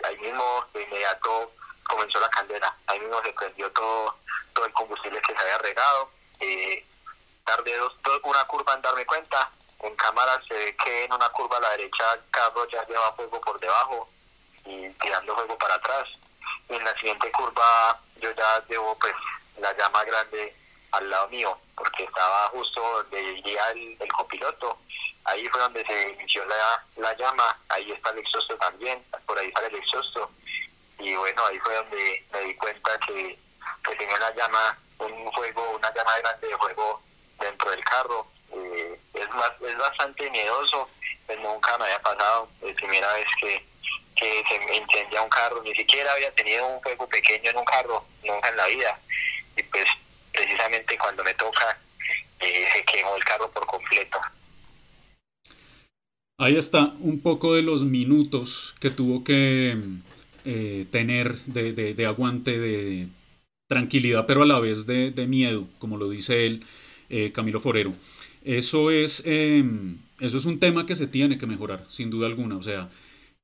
[0.05, 1.53] ahí mismo de inmediato
[1.85, 4.17] comenzó la candela, ahí mismo se prendió todo,
[4.53, 6.11] todo el combustible que se había regado.
[7.45, 9.49] tardé dos, una curva en darme cuenta,
[9.81, 13.13] en cámara se ve que en una curva a la derecha el carro ya lleva
[13.13, 14.09] fuego por debajo,
[14.67, 16.09] y tirando juego para atrás.
[16.69, 19.15] en la siguiente curva yo ya llevo pues
[19.59, 20.55] la llama grande
[20.93, 24.79] al lado mío, porque estaba justo donde iría el, copiloto.
[25.25, 29.51] Ahí fue donde se inició la, la llama, ahí está el exhausto también, por ahí
[29.53, 30.31] sale el exhausto.
[30.99, 33.39] Y bueno, ahí fue donde me di cuenta que,
[33.85, 37.03] que tenía una llama, un fuego, una llama grande de fuego
[37.39, 38.27] dentro del carro.
[38.53, 39.29] Eh, es,
[39.69, 40.89] es bastante miedoso,
[41.27, 43.67] pues nunca me había pasado, es primera vez que,
[44.17, 48.05] que se incendia un carro, ni siquiera había tenido un fuego pequeño en un carro,
[48.25, 48.99] nunca en la vida.
[49.57, 49.85] Y pues
[50.33, 51.79] precisamente cuando me toca,
[52.41, 54.19] eh, se quemó el carro por completo.
[56.39, 59.77] Ahí está un poco de los minutos que tuvo que
[60.45, 63.09] eh, tener de, de, aguante, de
[63.69, 66.65] tranquilidad, pero a la vez de, miedo, como lo dice él,
[67.09, 67.95] eh, Camilo Forero.
[68.45, 72.57] Eso es, em, eso es un tema que se tiene que mejorar, sin duda alguna.
[72.57, 72.91] O sea,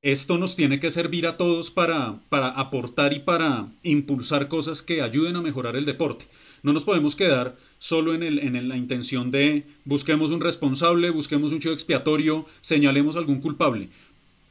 [0.03, 5.01] esto nos tiene que servir a todos para, para aportar y para impulsar cosas que
[5.01, 6.25] ayuden a mejorar el deporte.
[6.61, 11.53] No nos podemos quedar solo en, el, en la intención de busquemos un responsable, busquemos
[11.53, 13.89] un chivo expiatorio, señalemos algún culpable.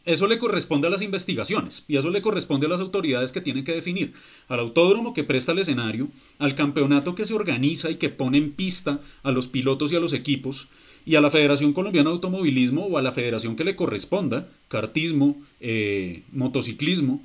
[0.06, 3.64] Eso le corresponde a las investigaciones y eso le corresponde a las autoridades que tienen
[3.64, 4.14] que definir,
[4.48, 8.52] al autódromo que presta el escenario, al campeonato que se organiza y que pone en
[8.52, 10.68] pista a los pilotos y a los equipos,
[11.04, 15.40] y a la Federación Colombiana de Automovilismo o a la federación que le corresponda, kartismo,
[15.60, 17.22] eh, motociclismo,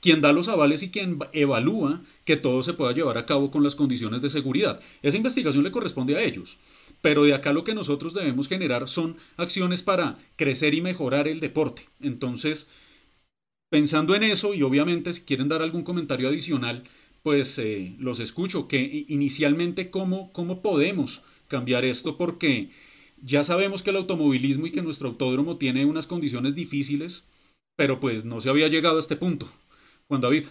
[0.00, 3.62] quien da los avales y quien evalúa que todo se pueda llevar a cabo con
[3.62, 4.80] las condiciones de seguridad.
[5.02, 6.58] Esa investigación le corresponde a ellos.
[7.00, 11.40] Pero de acá lo que nosotros debemos generar son acciones para crecer y mejorar el
[11.40, 11.88] deporte.
[12.00, 12.68] Entonces,
[13.70, 16.84] pensando en eso, y obviamente si quieren dar algún comentario adicional,
[17.22, 22.70] pues eh, los escucho, que inicialmente cómo, cómo podemos cambiar esto, porque
[23.24, 27.26] ya sabemos que el automovilismo y que nuestro autódromo tiene unas condiciones difíciles,
[27.74, 29.48] pero pues no se había llegado a este punto.
[30.08, 30.44] Juan David.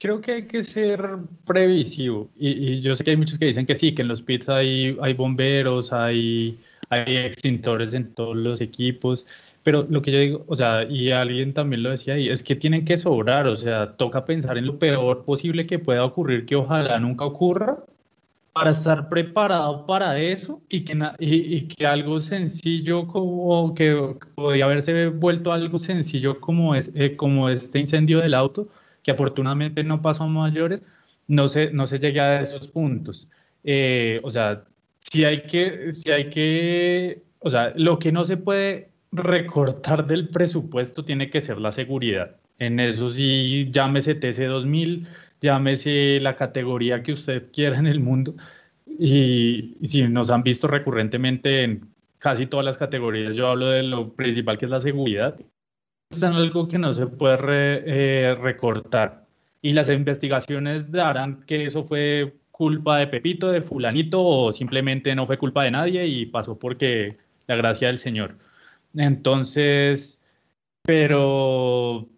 [0.00, 2.30] Creo que hay que ser previsivo.
[2.34, 4.98] Y, yo sé que hay muchos que dicen que sí, que en los pits hay,
[5.00, 6.58] hay bomberos, hay,
[6.90, 9.24] hay extintores en todos los equipos.
[9.62, 12.56] Pero lo que yo digo, o sea, y alguien también lo decía ahí, es que
[12.56, 16.56] tienen que sobrar, o sea, toca pensar en lo peor posible que pueda ocurrir, que
[16.56, 17.78] ojalá nunca ocurra,
[18.54, 25.08] para estar preparado para eso y que, y, que algo sencillo como que podría haberse
[25.08, 28.68] vuelto algo sencillo como, es, eh, como este incendio del auto,
[29.02, 30.84] que afortunadamente no pasó a mayores,
[31.26, 33.28] no se, no se llegue a esos puntos.
[33.64, 34.62] Eh, o sea,
[35.00, 40.28] si hay que, si hay que, o sea, lo que no se puede recortar del
[40.28, 42.36] presupuesto tiene que ser la seguridad.
[42.60, 45.06] En eso sí, llámese TC2000,
[45.44, 48.34] llámese la categoría que usted quiera en el mundo.
[48.86, 54.14] Y, si nos han visto recurrentemente en casi todas las categorías, yo hablo de lo
[54.14, 55.38] principal que es la seguridad.
[56.10, 59.26] Es algo que no se puede eh, recortar.
[59.62, 65.26] y las investigaciones darán que eso fue culpa de Pepito, de fulanito, o simplemente no
[65.26, 68.36] fue culpa de nadie y pasó porque la gracia del Señor.
[68.94, 70.22] Entonces,
[70.82, 72.08] pero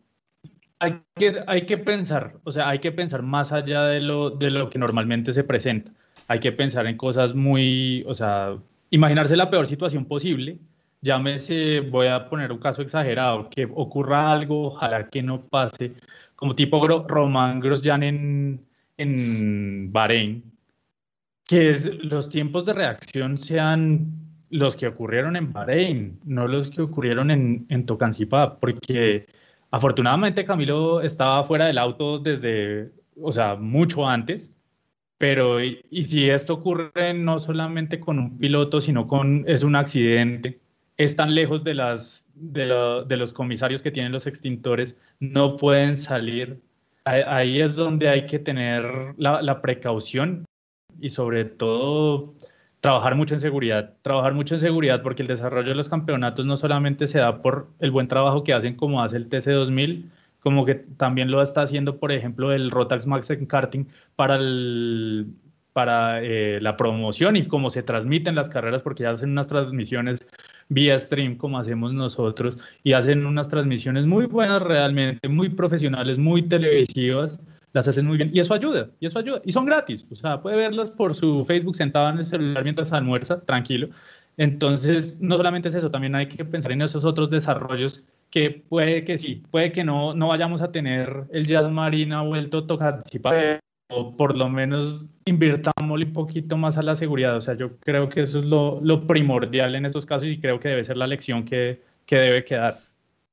[0.79, 4.51] hay que, hay que pensar, o sea, hay que pensar más allá de lo, de
[4.51, 5.93] lo que normalmente se presenta.
[6.29, 8.57] Hay que pensar en cosas muy, o sea,
[8.91, 10.59] imaginarse la peor situación posible.
[11.03, 15.95] Llámese, voy a poner un caso exagerado, que ocurra algo, ojalá que no pase,
[16.35, 18.66] como tipo Román Grosjean en,
[18.97, 20.53] en Bahrein,
[21.45, 24.12] que los tiempos de reacción sean
[24.51, 29.27] los que ocurrieron en Bahrein, no los que ocurrieron en, en Tocancipá, porque
[29.70, 32.90] afortunadamente Camilo estaba fuera del auto desde,
[33.20, 34.52] o sea, mucho antes,
[35.18, 40.60] pero y, si esto ocurre no solamente con un piloto, sino con, es un accidente,
[40.96, 45.96] es tan lejos de, las, de, de los comisarios que tienen los extintores, no pueden
[45.96, 46.60] salir.
[47.04, 50.44] Ahí es donde hay que tener la, la precaución
[51.00, 52.34] y sobre todo
[52.81, 56.57] trabajar mucho en seguridad, trabajar mucho en seguridad porque el desarrollo de los campeonatos no
[56.57, 60.11] solamente se da por el buen trabajo que hacen como hace el TC2000,
[60.41, 65.27] como que también lo está haciendo, por ejemplo, el Rotax Max en karting para, el,
[65.72, 70.29] para eh, la promoción y cómo se transmiten las carreras, porque ya hacen unas transmisiones
[70.68, 76.43] vía stream como hacemos nosotros y hacen unas transmisiones muy buenas realmente, muy profesionales, muy
[76.43, 77.41] televisivas
[77.77, 80.41] las hacen muy bien y eso ayuda, y eso ayuda, y son gratis, o sea,
[80.41, 83.89] puede verlas por su Facebook sentado en el celular mientras almuerza, tranquilo.
[84.39, 89.05] Entonces, no solamente es eso, también hay que pensar en esos otros desarrollos que puede
[89.05, 93.01] que sí, puede que no, no vayamos a tener el jazz marina vuelto tocar,
[93.89, 97.37] o por lo menos invirtamos un poquito más a la seguridad.
[97.37, 100.59] O sea, yo creo que eso es lo, lo primordial en esos casos y creo
[100.59, 102.81] que debe ser la lección que, que debe quedar.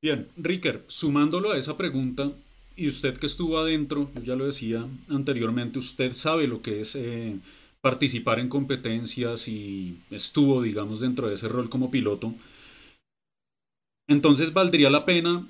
[0.02, 2.30] Bien, Ricker, sumándolo a esa pregunta,
[2.76, 6.96] y usted que estuvo adentro, yo ya lo decía anteriormente, usted sabe lo que es
[6.96, 7.38] eh,
[7.82, 12.34] participar en competencias y estuvo, digamos, dentro de ese rol como piloto.
[14.08, 15.48] Entonces valdría la pena,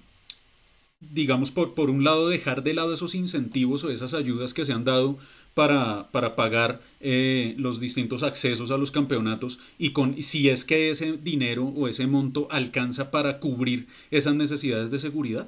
[0.99, 4.74] digamos, por, por un lado, dejar de lado esos incentivos o esas ayudas que se
[4.74, 5.17] han dado
[5.53, 10.89] para, para pagar eh, los distintos accesos a los campeonatos y con si es que
[10.89, 15.47] ese dinero o ese monto alcanza para cubrir esas necesidades de seguridad.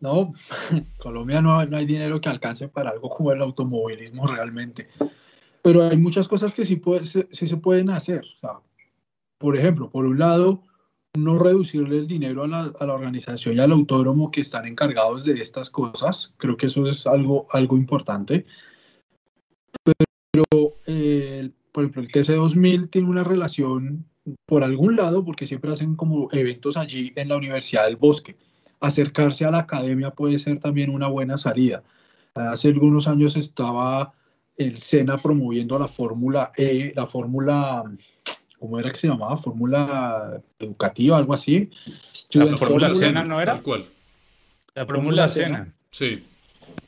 [0.00, 0.32] No,
[0.98, 4.88] Colombia no, no, hay dinero que alcance para algo como el automovilismo realmente.
[5.62, 8.24] Pero hay muchas cosas que sí, puede, sí, se pueden hacer.
[8.36, 8.60] O sea,
[9.38, 10.62] por ejemplo, por un lado,
[11.18, 15.24] no reducirle el dinero a la, a la, organización y al autódromo que están encargados
[15.24, 16.32] de estas cosas.
[16.38, 18.46] Creo que eso es algo, algo importante.
[20.32, 24.06] Pero, eh, por ejemplo, el TC2000 tiene una relación
[24.46, 28.36] por algún lado, porque siempre hacen como eventos allí en la Universidad del Bosque
[28.80, 31.82] acercarse a la academia puede ser también una buena salida.
[32.34, 34.12] Hace algunos años estaba
[34.56, 37.84] el SENA promoviendo la Fórmula E, la Fórmula,
[38.58, 39.36] ¿cómo era que se llamaba?
[39.36, 41.70] Fórmula educativa, algo así.
[42.32, 43.54] La Fórmula SENA no era.
[43.54, 43.86] Tal cual.
[44.74, 45.74] La Fórmula SENA.
[45.90, 46.22] Sí.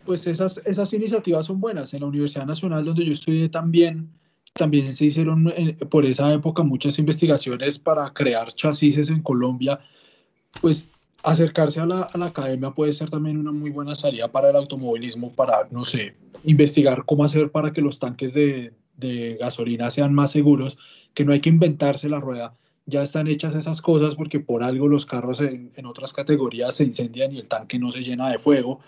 [0.05, 1.93] Pues esas, esas iniciativas son buenas.
[1.95, 4.11] En la Universidad Nacional, donde yo estudié también,
[4.53, 5.53] también se hicieron
[5.91, 9.81] por esa época muchas investigaciones para crear chasis en Colombia.
[10.61, 10.91] Pues
[11.23, 14.57] acercarse a la, a la, academia puede ser también una muy buena salida para el
[14.57, 18.73] automovilismo, para, no sé, investigar cómo hacer para que los tanques de,
[19.41, 20.79] gasolina sean más seguros,
[21.15, 22.55] que no hay que inventarse la rueda.
[22.87, 27.35] Ya están hechas esas cosas porque por algo los carros en otras categorías se incendian
[27.35, 28.81] y el tanque no se llena de fuego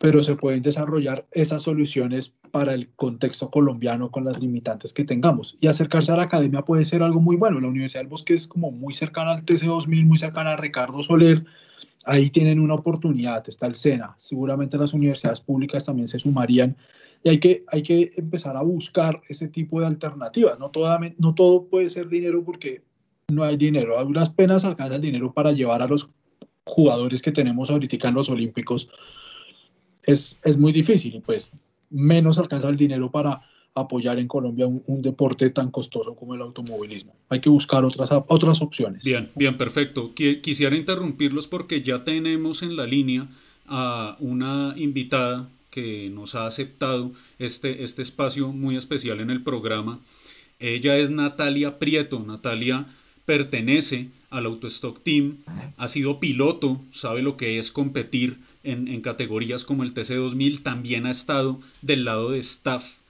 [0.00, 5.58] pero se pueden desarrollar esas soluciones para el contexto colombiano con las limitantes que tengamos.
[5.60, 7.60] Y acercarse a la academia puede ser algo muy bueno.
[7.60, 11.44] La Universidad del Bosque es como muy cercana al TC2000, muy cercana a Ricardo Soler.
[12.06, 14.14] Ahí tienen una oportunidad, está el SENA.
[14.16, 16.78] Seguramente las universidades públicas también se sumarían.
[17.22, 20.58] Y hay que, hay que empezar a buscar ese tipo de alternativas.
[20.58, 22.82] No, toda, no todo puede ser dinero porque
[23.28, 23.98] no hay dinero.
[23.98, 26.08] A penas alcanza el dinero para llevar a los
[26.64, 28.88] jugadores que tenemos ahorita en los Olímpicos
[30.10, 31.52] es, es muy difícil y pues
[31.90, 33.42] menos alcanza el dinero para
[33.74, 37.14] apoyar en Colombia un, un, deporte tan costoso como el automovilismo.
[37.28, 39.04] Hay que buscar otras, otras opciones.
[39.04, 40.12] Bien, bien, perfecto.
[40.14, 43.28] Quisiera interrumpirlos porque ya tenemos en la línea
[43.66, 50.00] a una invitada que nos ha aceptado este, este espacio muy especial en el programa.
[50.58, 52.20] Ella es Natalia Prieto.
[52.20, 52.86] Natalia
[53.24, 55.38] pertenece al Autostock Team,
[55.76, 61.10] ha sido piloto, sabe lo que es competir en, categorías como el TC2000, también ha
[61.10, 63.00] estado del lado de staff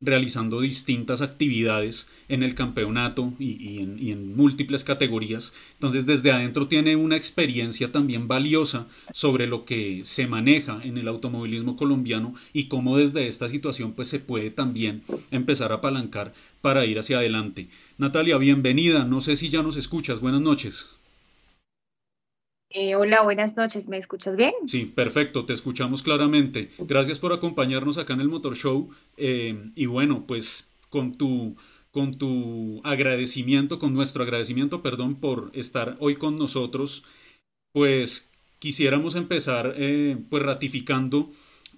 [0.00, 5.52] realizando distintas actividades en el campeonato y, en, múltiples categorías.
[5.74, 11.08] Entonces desde adentro tiene una experiencia también valiosa sobre lo que se maneja en el
[11.08, 16.86] automovilismo colombiano y cómo desde esta situación pues se puede también empezar a apalancar para
[16.86, 17.68] ir hacia adelante.
[17.96, 19.04] Natalia, bienvenida.
[19.04, 20.20] No sé si ya nos escuchas.
[20.20, 20.97] Buenas noches.
[22.70, 23.88] Eh, hola, buenas noches.
[23.88, 24.52] ¿Me escuchas bien?
[24.66, 26.70] Sí, perfecto, te escuchamos claramente.
[26.78, 28.90] Gracias por acompañarnos acá en el Motor Show.
[29.16, 31.56] Eh, y bueno, pues con tu,
[31.90, 37.04] con tu agradecimiento, con nuestro agradecimiento, perdón, por estar hoy con nosotros,
[37.72, 41.30] pues quisiéramos empezar eh, pues ratificando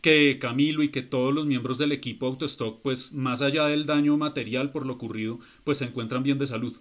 [0.03, 4.17] que Camilo y que todos los miembros del equipo Autostock, pues más allá del daño
[4.17, 6.77] material por lo ocurrido, pues se encuentran bien de salud.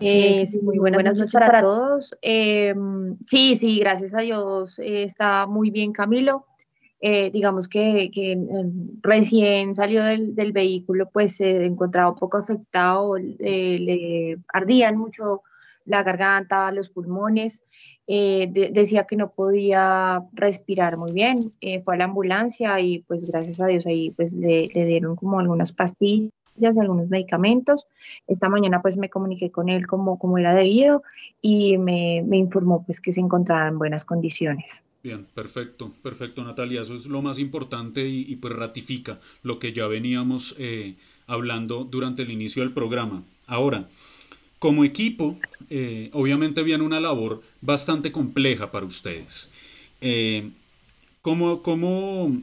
[0.00, 2.16] Eh, sí, muy buenas, noches, para, todos.
[2.22, 6.46] Em, sí, sí, gracias a Dios eh, está muy bien Camilo.
[7.02, 8.10] Eh, digamos que,
[9.02, 15.42] recién salió del, vehículo, pues se encontraba un poco afectado, le ardían mucho
[15.86, 17.64] la garganta, los pulmones,
[18.06, 23.66] decía que no podía respirar muy bien, fue a la ambulancia y pues gracias a
[23.66, 26.30] Dios ahí pues le, le dieron como algunas pastillas
[26.68, 27.86] algunos medicamentos.
[28.26, 31.02] Esta mañana pues me comuniqué con él como, como era debido
[31.40, 34.82] y me, me informó pues que se encontraba en buenas condiciones.
[35.02, 39.86] Bien, perfecto, perfecto Natalia, eso es lo más importante y, pues ratifica lo que ya
[39.86, 40.94] veníamos eh,
[41.26, 43.22] hablando durante el inicio del programa.
[43.46, 43.88] Ahora,
[44.58, 45.38] como equipo,
[45.70, 49.50] eh, obviamente viene una labor bastante compleja para ustedes.
[50.02, 50.50] Eh,
[51.22, 52.36] ¿cómo, cómo,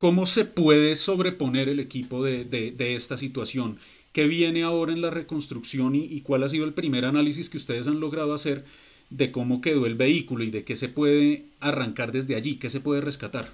[0.00, 3.78] ¿Cómo se puede sobreponer el equipo de, esta situación?
[4.14, 7.86] ¿Qué viene ahora en la reconstrucción y, cuál ha sido el primer análisis que ustedes
[7.86, 8.64] han logrado hacer
[9.10, 12.58] de cómo quedó el vehículo y de qué se puede arrancar desde allí?
[12.58, 13.50] ¿Qué se puede rescatar?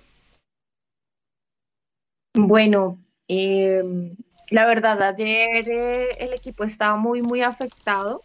[2.35, 4.15] Bueno, em,
[4.51, 8.23] la verdad, ayer eh, el equipo estaba muy, muy afectado.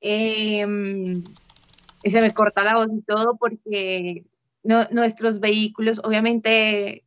[0.00, 1.24] Em,
[2.04, 4.22] se me corta la voz y todo porque
[4.64, 7.04] nuestros vehículos, obviamente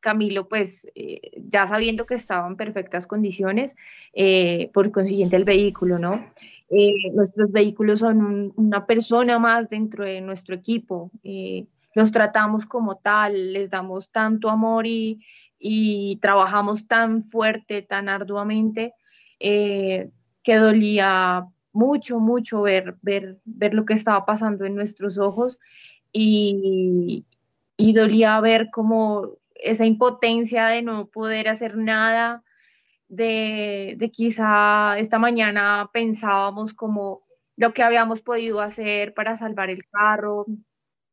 [0.00, 3.76] Camilo, pues eh, ya sabiendo que estaba en perfectas condiciones,
[4.14, 6.24] eh, por consiguiente el vehículo, ¿no?
[6.70, 11.10] Eh, nuestros vehículos son una persona más dentro de nuestro equipo,
[11.94, 15.20] los tratamos como tal, les damos tanto amor y,
[15.58, 18.94] y trabajamos tan fuerte, tan arduamente,
[19.40, 25.58] que dolía mucho, mucho ver, ver, ver lo que estaba pasando en nuestros ojos
[26.12, 27.24] y,
[27.78, 32.42] dolía ver como esa impotencia de no poder hacer nada,
[33.08, 37.22] de, de, quizá esta mañana pensábamos como
[37.56, 40.46] lo que habíamos podido hacer para salvar el carro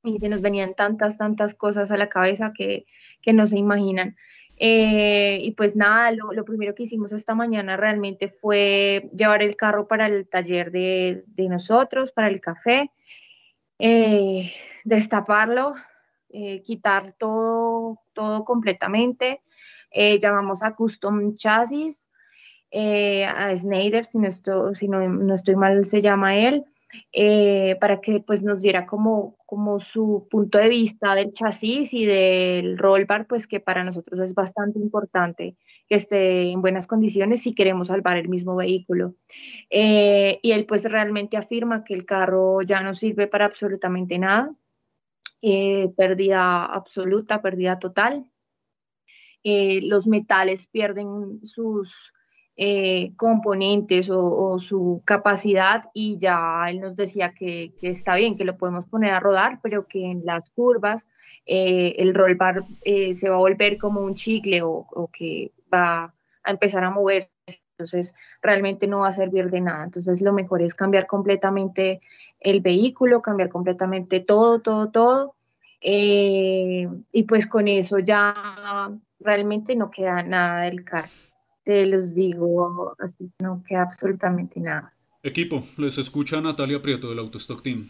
[0.03, 2.85] y se nos venían tantas, tantas cosas a la cabeza que,
[3.33, 4.15] no se imaginan.
[4.59, 9.87] Eh, y pues nada, lo, primero que hicimos esta mañana realmente fue llevar el carro
[9.87, 12.91] para el taller de, de nosotros, para el café.
[13.79, 14.51] Eh,
[14.87, 15.73] destaparlo,
[16.29, 19.41] eh, quitar todo, todo completamente.
[19.91, 22.07] Eh, llamamos a Custom Chassis,
[22.73, 26.65] a Snyder, si, no estoy, mal se llama él,
[27.79, 32.77] para que pues nos diera como, como su punto de vista del chasis y del
[32.77, 35.55] roll bar, pues que para nosotros es bastante importante
[35.87, 39.15] que esté en buenas condiciones si queremos salvar el mismo vehículo.
[39.69, 44.53] Eh, y él pues realmente afirma que el carro ya no sirve para absolutamente nada,
[45.41, 48.31] eh, pérdida absoluta, pérdida total.
[49.43, 52.13] Eh, los metales pierden sus
[53.17, 58.85] componentes o, su capacidad y ya él nos decía que, está bien, que lo podemos
[58.87, 61.05] poner a rodar, pero que en las curvas
[61.45, 66.51] el roll bar se va a volver como un chicle o, o que va a
[66.51, 67.29] empezar a moverse,
[67.77, 69.83] entonces realmente no va a servir de nada.
[69.83, 72.01] Entonces lo mejor es cambiar completamente
[72.39, 75.35] el vehículo, cambiar completamente todo, todo, todo.
[75.79, 78.33] Eh, y pues con eso ya
[79.19, 81.11] realmente no queda nada del carro.
[81.63, 84.91] Te los digo, así no queda absolutamente nada.
[85.21, 87.89] Equipo, les escucha Natalia Prieto del Autostock Team.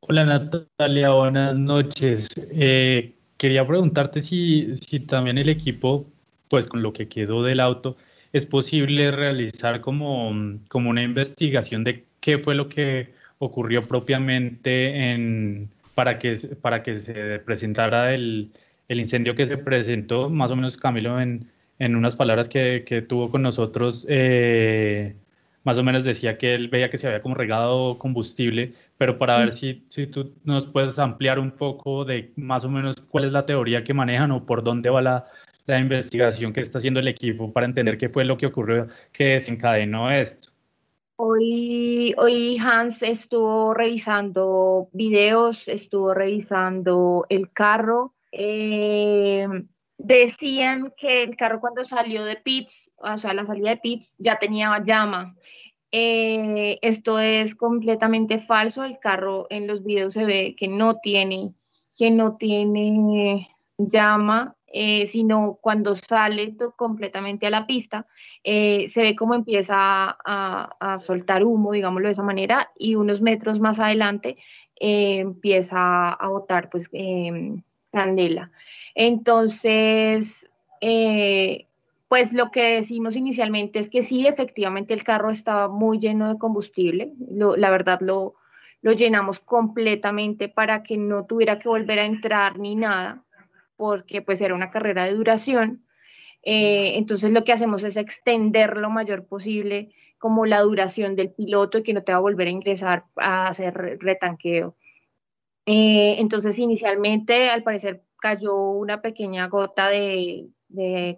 [0.00, 2.28] Hola Natalia, buenas noches.
[2.50, 6.06] Eh, quería preguntarte si, si también el equipo,
[6.48, 7.96] pues con lo que quedó del auto,
[8.32, 10.32] es posible realizar como,
[10.68, 13.08] como una investigación de qué fue lo que
[13.38, 18.50] ocurrió propiamente en, para, que, para que se presentara el,
[18.88, 21.48] el incendio que se presentó, más o menos Camilo en,
[21.78, 25.14] en unas palabras que, que tuvo con nosotros, eh,
[25.64, 29.38] más o menos decía que él veía que se había como regado combustible, pero para
[29.38, 33.32] ver si, si tú nos puedes ampliar un poco de más o menos cuál es
[33.32, 35.26] la teoría que manejan o por dónde va la,
[35.68, 39.24] la investigación que está haciendo el equipo para entender qué fue lo que ocurrió que
[39.24, 40.50] desencadenó esto.
[41.16, 48.14] Hoy, hoy Hans estuvo revisando videos, estuvo revisando el carro.
[48.32, 49.46] Eh,
[49.98, 54.38] decían que el carro cuando salió de pits, o sea, la salida de pits, ya
[54.38, 55.36] tenía llama.
[55.90, 58.84] Eh, esto es completamente falso.
[58.84, 61.52] El carro en los videos se ve que no tiene,
[61.98, 68.06] que no tiene llama, eh, sino cuando sale completamente a la pista,
[68.44, 73.60] eh, se ve como empieza a, soltar humo, digámoslo de esa manera, y unos metros
[73.60, 74.36] más adelante
[74.76, 77.62] empieza a botar pues em,
[77.92, 78.50] candela.
[78.94, 80.50] Entonces,
[80.80, 81.66] eh,
[82.08, 86.38] pues lo que decimos inicialmente es que sí, efectivamente el carro estaba muy lleno de
[86.38, 87.12] combustible.
[87.28, 88.34] la verdad lo,
[88.82, 93.24] lo llenamos completamente para que no tuviera que volver a entrar ni nada,
[93.78, 95.86] porque pues era una carrera de duración.
[96.42, 101.78] Eh, entonces lo que hacemos es extender lo mayor posible como la duración del piloto
[101.78, 104.76] y que no te va a volver a ingresar a hacer retanqueo.
[105.64, 110.48] Eh, entonces inicialmente al parecer cayó una pequeña gota de,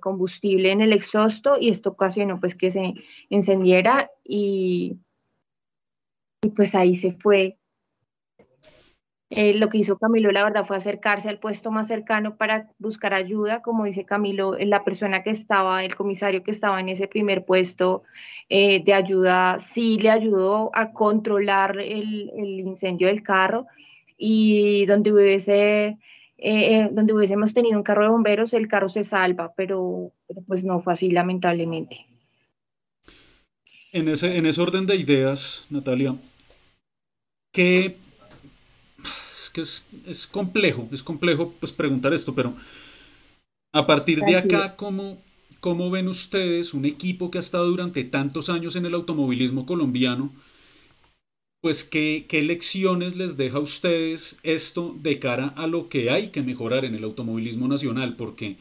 [0.00, 2.94] combustible en el exhausto y esto ocasionó pues que se
[3.30, 4.98] encendiera y,
[6.54, 7.59] pues ahí se fue.
[9.32, 13.14] Eh, lo que hizo Camilo, la verdad, fue acercarse al puesto más cercano para buscar
[13.14, 13.62] ayuda.
[13.62, 18.02] Como dice Camilo, la persona que estaba, el comisario que estaba en ese primer puesto
[18.48, 23.66] eh, de ayuda, sí le ayudó a controlar el, incendio del carro
[24.18, 25.96] y donde hubiese
[26.42, 30.12] eh, eh, donde hubiésemos tenido un carro de bomberos, el carro se salva, pero,
[30.46, 32.06] pues no fue así lamentablemente.
[33.92, 36.16] En ese, en ese orden de ideas, Natalia,
[37.52, 37.96] que
[39.58, 42.54] es que es, complejo, es complejo pues preguntar esto, pero
[43.72, 45.18] a partir de acá, ¿cómo,
[45.60, 50.32] ¿cómo ven ustedes un equipo que ha estado durante tantos años en el automovilismo colombiano?
[51.60, 56.28] pues ¿qué, qué lecciones les deja a ustedes esto de cara a lo que hay
[56.28, 58.56] que mejorar en el automovilismo nacional, porque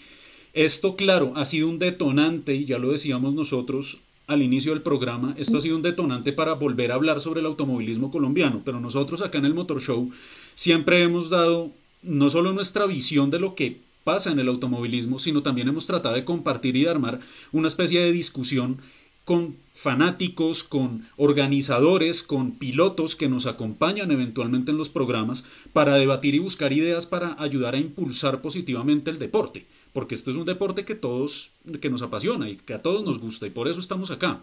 [0.51, 3.99] esto, claro, ha sido un detonante, y ya lo decíamos nosotros
[4.29, 7.47] al inicio del programa, esto ha sido un detonante para volver a hablar sobre el
[7.47, 10.11] automovilismo colombiano, pero nosotros acá en el Motor Show
[10.53, 11.71] siempre hemos dado
[12.03, 16.13] no solo nuestra visión de lo que pasa en el automovilismo, sino también hemos tratado
[16.13, 17.19] de compartir y de armar
[17.51, 18.79] una especie de discusión
[19.25, 26.35] con fanáticos, con organizadores, con pilotos que nos acompañan eventualmente en los programas para debatir
[26.35, 30.85] y buscar ideas para ayudar a impulsar positivamente el deporte, porque esto es un deporte
[30.85, 34.11] que todos que nos apasiona y que a todos nos gusta y por eso estamos
[34.11, 34.41] acá.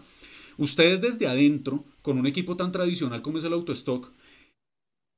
[0.57, 4.09] Ustedes desde adentro, con un equipo tan tradicional como es el Autostock,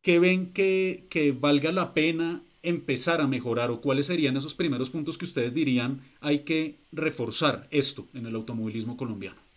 [0.02, 4.90] ¿qué ven que, que valga la pena empezar a mejorar o cuáles serían esos primeros
[4.90, 9.50] puntos que ustedes dirían hay que reforzar esto en el automovilismo colombiano?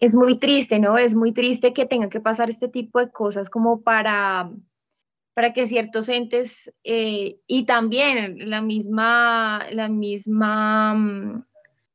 [0.00, 0.96] es muy triste, ¿no?
[0.96, 4.50] Es muy triste que tenga que pasar este tipo de cosas como para,
[5.34, 11.44] para que ciertos entes eh, y también la misma, la misma, mm,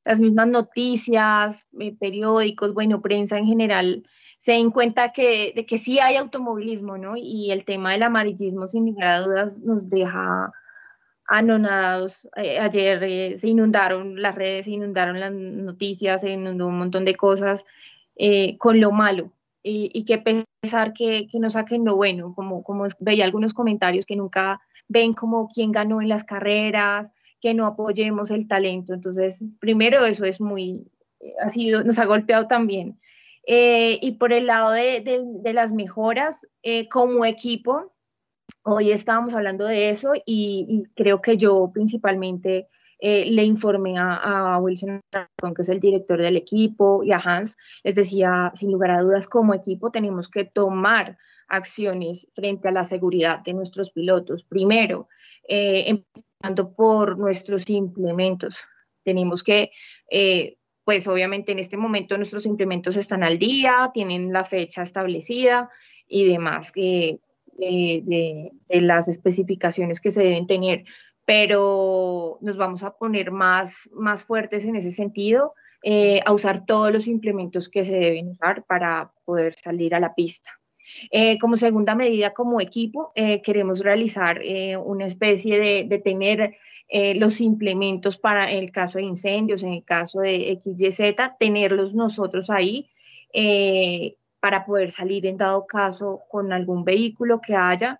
[0.05, 4.03] las mismas noticias, eh, periódicos, bueno, prensa en general,
[4.37, 7.15] se den cuenta que, de que sí hay automovilismo, ¿no?
[7.17, 10.51] Y el tema del amarillismo, sin lugar a dudas, nos deja
[11.27, 12.29] anonadados.
[12.35, 17.15] Eh, ayer se inundaron las redes, se inundaron las noticias, se inundó un montón de
[17.15, 17.65] cosas.
[18.17, 19.31] Eh, con lo malo
[19.67, 24.15] y, que pensar que, que no saquen lo bueno, como, como veía algunos comentarios que
[24.15, 27.11] nunca ven como quién ganó en las carreras,
[27.41, 28.93] que no apoyemos el talento.
[28.93, 30.87] Entonces, primero eso es muy,
[31.19, 32.99] eh, ha sido, nos ha golpeado también.
[33.47, 36.47] Eh, y por el lado de, de, las mejoras,
[36.91, 37.93] como equipo,
[38.63, 42.67] hoy estábamos hablando de eso y, y creo que yo principalmente
[42.99, 47.95] eh, le informé a, Wilson, que es el director del equipo, y a Hans, les
[47.95, 51.17] decía, sin lugar a dudas, como equipo tenemos que tomar
[51.47, 54.43] acciones frente a la seguridad de nuestros pilotos.
[54.43, 55.07] Primero,
[55.47, 58.55] eh, empezando por nuestros implementos.
[59.03, 59.71] Tenemos que,
[60.09, 65.69] eh, pues obviamente en este momento nuestros implementos están al día, tienen la fecha establecida
[66.07, 66.71] y demás.
[66.73, 67.19] de,
[68.67, 70.83] las especificaciones que se deben tener
[71.25, 75.53] pero nos vamos a poner más, más fuertes en ese sentido,
[75.87, 80.15] eh, a usar todos los implementos que se deben usar para poder salir a la
[80.15, 80.51] pista.
[81.11, 84.39] Eh, como segunda medida, como equipo, eh, queremos realizar
[84.83, 86.55] una especie de, tener
[87.15, 92.89] los implementos para el caso de incendios, en el caso de XYZ, tenerlos nosotros ahí
[94.39, 97.99] para poder salir en dado caso con algún vehículo que haya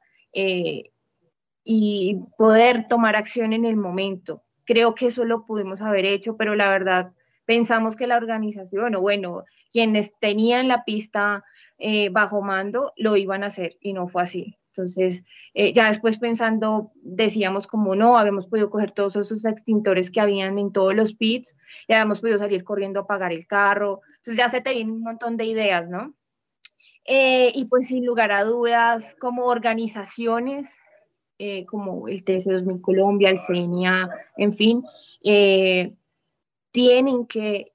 [1.66, 4.44] y poder tomar acción en el momento.
[4.64, 7.12] Creo que eso lo pudimos haber hecho, pero la verdad
[7.46, 11.44] pensamos que la organización, o bueno, quienes tenían la pista
[12.12, 14.58] bajo mando lo iban a hacer y no fue así.
[14.76, 20.20] Entonces, eh, ya después pensando, decíamos como no, habíamos podido coger todos esos extintores que
[20.20, 21.58] habían en todos los pits,
[21.88, 24.02] ya habíamos podido salir corriendo a apagar el carro.
[24.18, 26.14] Entonces ya se te vienen un montón de ideas, ¿no?
[27.06, 30.78] Eh, y pues sin lugar a dudas, como organizaciones,
[31.38, 34.84] eh, como el TC2000 Colombia, el CENIA, en fin,
[36.72, 37.74] tienen que,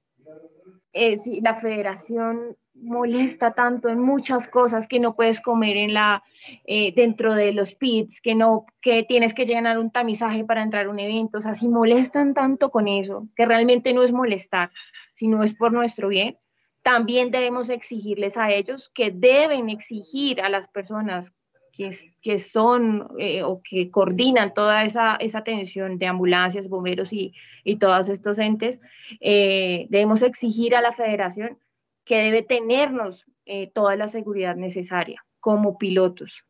[0.92, 6.22] si la federación molesta tanto en muchas cosas que no puedes comer en la
[6.64, 10.86] eh, dentro de los pits, que no que tienes que llenar un tamizaje para entrar
[10.86, 14.70] a un evento, o sea, si molestan tanto con eso, que realmente no es molestar,
[15.14, 16.38] sino es por nuestro bien,
[16.82, 21.34] también debemos exigirles a ellos que deben exigir a las personas
[21.80, 27.32] que, que son eh, o que coordinan toda esa, esa atención de ambulancias, bomberos y,
[27.64, 28.82] y todos estos entes,
[29.18, 31.58] eh, debemos exigir a la federación
[32.04, 36.44] que debe tenernos eh, toda la seguridad necesaria como pilotos.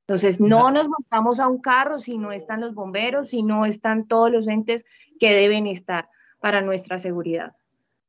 [0.00, 4.08] Entonces, no nos montamos a un carro si no están los bomberos, si no están
[4.08, 4.84] todos los entes
[5.20, 6.08] que deben estar
[6.40, 7.54] para nuestra seguridad.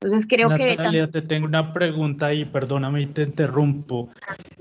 [0.03, 0.75] Entonces creo que...
[0.75, 4.09] Natalia, te tengo una pregunta y perdóname y te interrumpo.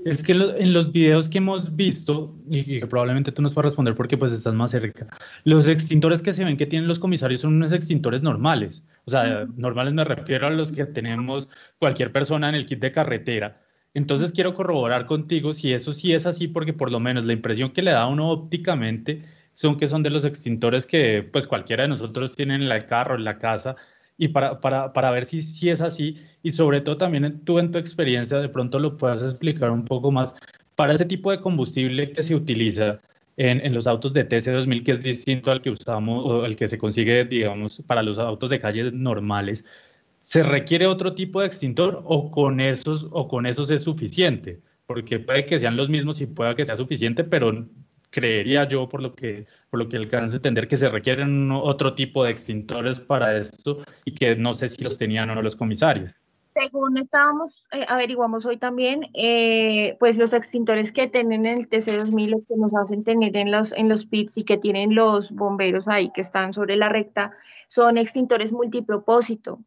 [0.05, 3.67] Es que en los videos que hemos visto, y que probablemente tú nos vas a
[3.67, 5.07] responder porque pues estás más cerca,
[5.43, 8.85] los extintores que se ven que tienen los comisarios son unos extintores normales.
[9.03, 12.93] O sea, normales me refiero a los que tenemos cualquier persona en el kit de
[12.93, 13.61] carretera.
[13.93, 17.71] Entonces quiero corroborar contigo si eso sí es así, porque por lo menos la impresión
[17.71, 19.23] que le da a uno ópticamente
[19.55, 23.15] son que son de los extintores que pues cualquiera de nosotros tiene en el carro,
[23.15, 23.75] en la casa,
[24.17, 27.71] y para, para, para ver si, si, es así y sobre todo también tú en
[27.71, 30.33] tu experiencia de pronto lo puedas explicar un poco más
[30.75, 33.01] para ese tipo de combustible que se utiliza
[33.37, 36.67] en, en los autos de TC2000 que es distinto al que usamos o al que
[36.67, 39.65] se consigue digamos para los autos de calle normales
[40.21, 45.19] se requiere otro tipo de extintor o con esos o con esos es suficiente porque
[45.19, 47.67] puede que sean los mismos y pueda que sea suficiente pero
[48.13, 51.95] creería yo, por lo que, por lo que alcanzo a entender, que se requieren otro
[51.95, 55.55] tipo de extintores para esto y que no sé si los tenían o no los
[55.55, 56.13] comisarios.
[56.53, 62.29] Según estábamos, eh, averiguamos hoy también, eh, pues los extintores que tienen en el TC2000,
[62.29, 65.87] los que nos hacen tener en los, en los pits y que tienen los bomberos
[65.87, 67.31] ahí que están sobre la recta,
[67.67, 69.59] son extintores multipropósito.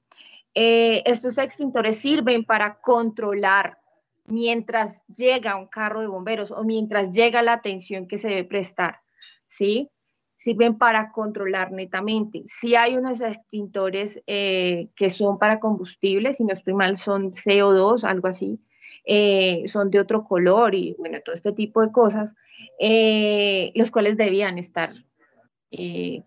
[0.55, 3.79] Eh, estos extintores sirven para controlar
[4.27, 9.01] mientras llega un carro de bomberos o mientras llega la atención que se debe prestar,
[9.47, 9.91] ¿sí?
[10.37, 12.43] Sirven para controlar netamente.
[12.47, 18.05] Si hay unos extintores eh, que son para combustible, si no estoy mal, son CO2,
[18.05, 18.61] algo así,
[19.05, 22.35] eh, son de otro color y bueno, todo este tipo de cosas,
[22.79, 24.93] eh, los cuales debían estar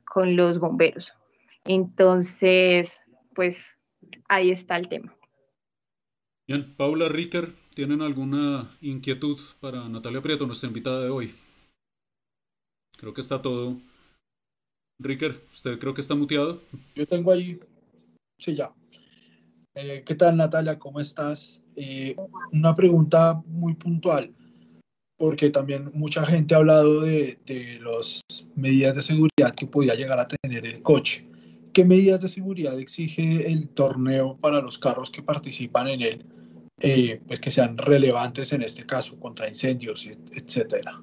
[0.06, 1.14] con los bomberos.
[1.66, 3.02] Entonces,
[3.34, 3.80] pues
[4.28, 5.16] ahí está el tema.
[6.48, 11.34] Bien, Paula Ricker, ¿Tienen alguna inquietud para Natalia Prieto, nuestra invitada de hoy?
[12.98, 13.78] Creo que está todo.
[15.00, 16.62] Ricker, ¿usted creo que está muteado?
[16.96, 17.60] Yo tengo ahí.
[18.38, 18.74] Sí, ya.
[19.76, 20.78] Eh, ¿Qué tal, Natalia?
[20.78, 21.64] ¿Cómo estás?
[21.76, 22.16] Eh,
[22.52, 24.34] una pregunta muy puntual,
[25.16, 28.22] porque también mucha gente ha hablado de, de las
[28.56, 31.26] medidas de seguridad que podía llegar a tener el coche.
[31.72, 36.26] ¿Qué medidas de seguridad exige el torneo para los carros que participan en él?
[36.82, 41.02] Eh, pues que sean relevantes en este caso, contra incendios, etcétera.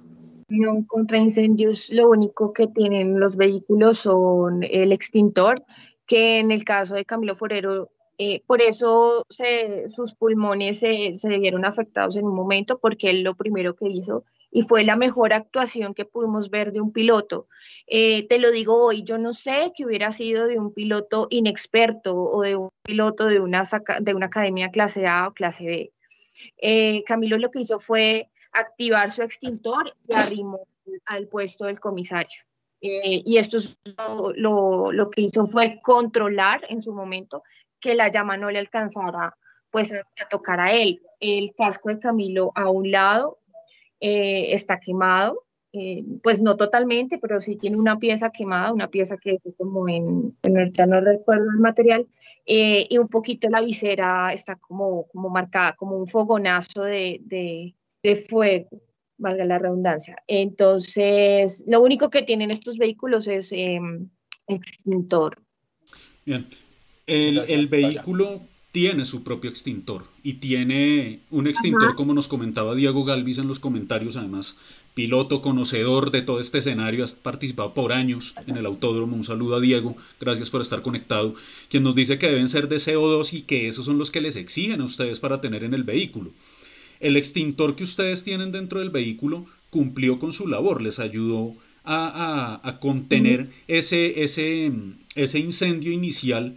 [0.48, 5.64] No, contra incendios lo único que tienen los vehículos son el extintor,
[6.06, 11.64] que en el caso de Camilo Forero, eh, por eso sus pulmones se, se vieron
[11.64, 14.24] afectados en un momento, porque él lo primero que hizo
[14.56, 17.46] y fue la mejor actuación que pudimos ver de un piloto.
[17.86, 22.16] Eh, te lo digo hoy, yo no sé que hubiera sido de un piloto inexperto
[22.16, 23.64] o de un piloto de una,
[24.00, 25.92] de una academia clase A o clase B.
[26.56, 30.66] Eh, Camilo lo que hizo fue activar su extintor y arrimó
[31.04, 32.40] al puesto del comisario.
[32.80, 33.76] Eh, y esto es
[34.36, 37.42] lo, lo, que hizo fue controlar en su momento
[37.78, 39.36] que la llama no le alcanzara
[39.70, 41.02] pues a tocar a él.
[41.20, 43.38] El casco de Camilo a un lado
[44.00, 49.16] eh, está quemado, eh, pues no totalmente, pero sí tiene una pieza quemada, una pieza
[49.18, 52.06] que es como en, en no recuerdo el material,
[52.46, 57.74] eh, y un poquito la visera está como, como marcada, como un fogonazo de, de,
[58.02, 58.68] de fuego,
[59.18, 60.16] valga la redundancia.
[60.26, 64.08] Entonces, lo único que tienen estos vehículos es em,
[64.46, 65.34] extintor.
[66.24, 66.48] Bien,
[67.06, 68.40] el, vehículo
[68.76, 73.58] tiene su propio extintor y tiene un extintor, como nos comentaba Diego Galvis en los
[73.58, 74.58] comentarios, además,
[74.92, 79.16] piloto, conocedor de todo este escenario, has participado por años en el autódromo.
[79.16, 81.34] Un saludo a Diego, gracias por estar conectado,
[81.70, 84.36] quien nos dice que deben ser de CO2 y que esos son los que les
[84.36, 86.32] exigen a ustedes para tener en el vehículo.
[87.00, 92.76] El extintor que ustedes tienen dentro del vehículo cumplió con su labor, les ayudó a,
[92.82, 94.70] contener ese, ese,
[95.14, 96.56] ese incendio inicial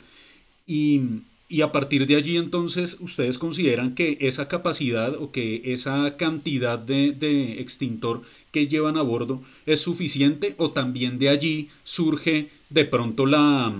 [0.67, 1.21] y,
[1.61, 7.59] a partir de allí entonces ustedes consideran que esa capacidad o que esa cantidad de,
[7.59, 8.21] extintor
[8.51, 13.73] que llevan a bordo es suficiente o también de allí surge de pronto la,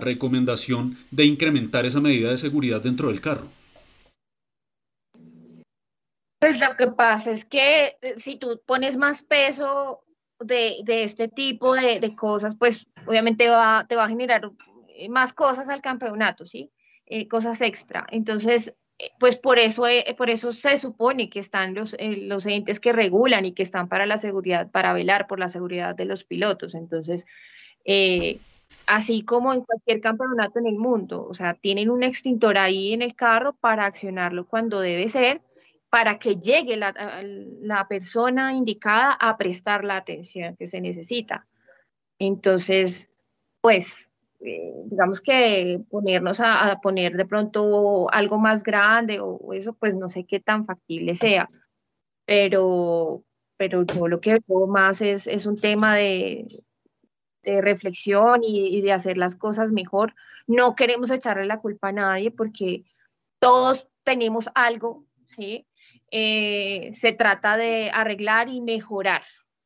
[0.00, 3.48] recomendación de incrementar esa medida de seguridad dentro del carro.
[6.38, 10.02] Pues lo que pasa es que eh, si tú pones más peso
[10.40, 14.50] de, este tipo de, cosas, pues obviamente va, te va a generar
[15.08, 16.70] más cosas al campeonato, ¿sí?
[17.06, 18.06] Eh, cosas extra.
[18.10, 18.74] Entonces,
[19.18, 19.84] pues por eso,
[20.18, 24.04] por eso se supone que están los, los entes que regulan y que están para
[24.06, 26.74] la seguridad, para velar por la seguridad de los pilotos.
[26.74, 27.24] Entonces,
[28.86, 33.00] así como en cualquier campeonato en el mundo, o sea, tienen un extintor ahí en
[33.00, 35.40] el carro para accionarlo cuando debe ser
[35.90, 41.46] para que llegue la, persona indicada a prestar la atención que se necesita.
[42.18, 43.10] Entonces,
[43.60, 44.09] pues,
[44.40, 50.08] eh, digamos que ponernos a, poner de pronto algo más grande o eso, pues no
[50.08, 51.50] sé qué tan factible sea,
[52.24, 53.22] pero,
[53.56, 56.46] pero yo lo que veo más es, un tema de,
[57.42, 60.14] reflexión y, y, de hacer las cosas mejor.
[60.46, 62.84] No queremos echarle la culpa a nadie porque
[63.38, 65.66] todos tenemos algo, ¿sí?
[66.10, 69.22] Eh, se trata de arreglar y mejorar,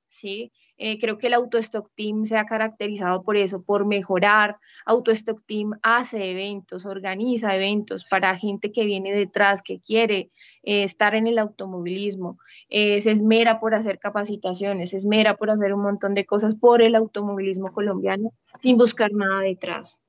[0.07, 0.53] ¿sí?
[0.77, 4.59] Eh, creo que el Autostock Team se ha caracterizado por eso, por mejorar.
[4.87, 10.31] Autostock Team hace eventos, organiza eventos para gente que viene detrás, que quiere
[10.63, 12.39] eh, estar en el automovilismo.
[12.69, 16.95] se esmera por hacer capacitaciones, se esmera por hacer un montón de cosas por el
[16.95, 20.01] automovilismo colombiano sin buscar nada detrás.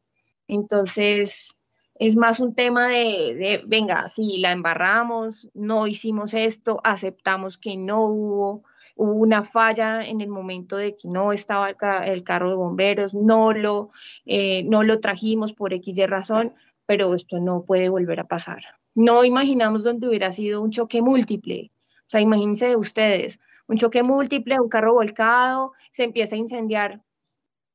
[0.47, 1.55] Entonces,
[1.97, 8.05] es más un tema de, venga, si la embarramos, no hicimos esto, aceptamos que no
[8.05, 8.63] hubo,
[8.95, 13.51] hubo una falla en el momento de que no estaba el, carro de bomberos, no
[13.51, 13.89] lo,
[14.25, 16.53] eh, no lo trajimos por X razón,
[16.85, 18.63] pero esto no puede volver a pasar.
[18.93, 21.71] No imaginamos donde hubiera sido un choque múltiple.
[21.99, 27.01] O sea, imagínense ustedes, un choque múltiple, un carro volcado, se empieza a incendiar.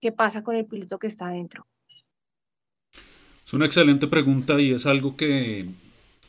[0.01, 1.66] ¿Qué pasa con el piloto que está adentro?
[3.45, 5.68] Es una excelente pregunta y es algo que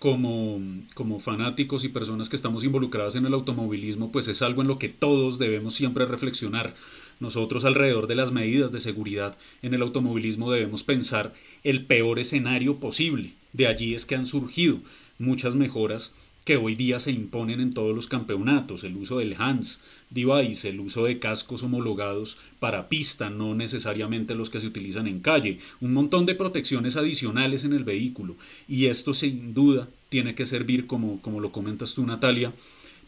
[0.02, 0.60] como,
[0.96, 4.80] como fanáticos y personas que estamos involucradas en el automovilismo, pues es algo en lo
[4.80, 6.74] que todos debemos siempre reflexionar.
[7.20, 12.78] Nosotros alrededor de las medidas de seguridad en el automovilismo debemos pensar el peor escenario
[12.80, 13.34] posible.
[13.54, 14.80] De allí es que han surgido
[15.20, 19.80] muchas mejoras que hoy día se imponen en todos los campeonatos, el uso del HANS
[20.10, 25.20] device, el uso de cascos homologados para pista, no necesariamente los que se utilizan en
[25.20, 28.36] calle, un montón de protecciones adicionales en el vehículo
[28.68, 32.54] y esto sin duda tiene que servir, como, como lo comentas tú Natalia,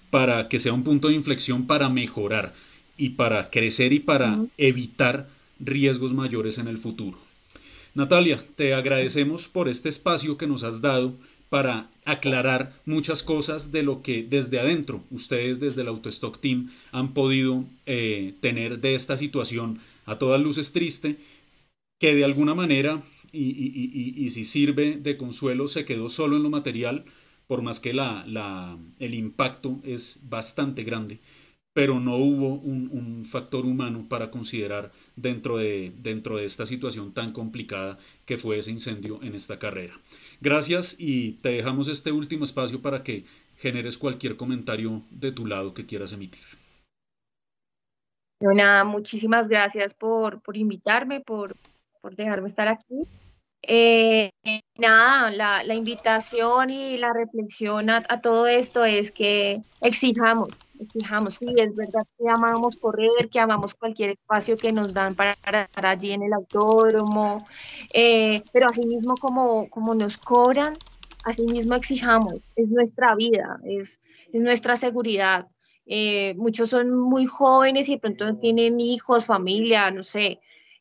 [0.09, 2.53] para que sea un punto de inflexión para mejorar
[2.97, 5.27] y para crecer y para evitar
[5.59, 7.17] riesgos mayores en el futuro.
[7.95, 11.13] Natalia, te agradecemos por este espacio que nos has dado
[11.53, 17.13] para aclarar muchas cosas de lo que desde adentro ustedes desde el Autostock Team han
[17.13, 21.17] podido eh, tener de esta situación a todas luces triste,
[21.99, 27.05] que de alguna manera, y, si sirve de consuelo, se quedó solo en lo material,
[27.45, 31.19] por más que la, el impacto es bastante grande,
[31.71, 37.13] pero no hubo un, un, factor humano para considerar dentro de, dentro de esta situación
[37.13, 39.93] tan complicada que fue ese incendio en esta carrera.
[40.43, 43.23] Gracias y te dejamos este último espacio para que
[43.55, 46.43] generes cualquier comentario de tu lado que quieras emitir.
[48.41, 51.55] Nada, muchísimas gracias por, invitarme, por,
[52.17, 53.07] dejarme estar aquí.
[53.65, 54.29] Eh,
[54.77, 60.49] nada, la, invitación y la reflexión a, todo esto es que exijamos,
[60.79, 65.31] exijamos, sí, es verdad que amamos correr, que amamos cualquier espacio que nos dan para
[65.31, 67.47] estar allí en el autódromo,
[67.93, 70.73] eh, pero asimismo como, como nos cobran,
[71.23, 74.01] asimismo exijamos, es nuestra vida, es,
[74.33, 75.47] es nuestra seguridad.
[75.85, 80.39] Eh, muchos son muy jóvenes y de pronto tienen hijos, familia, no sé,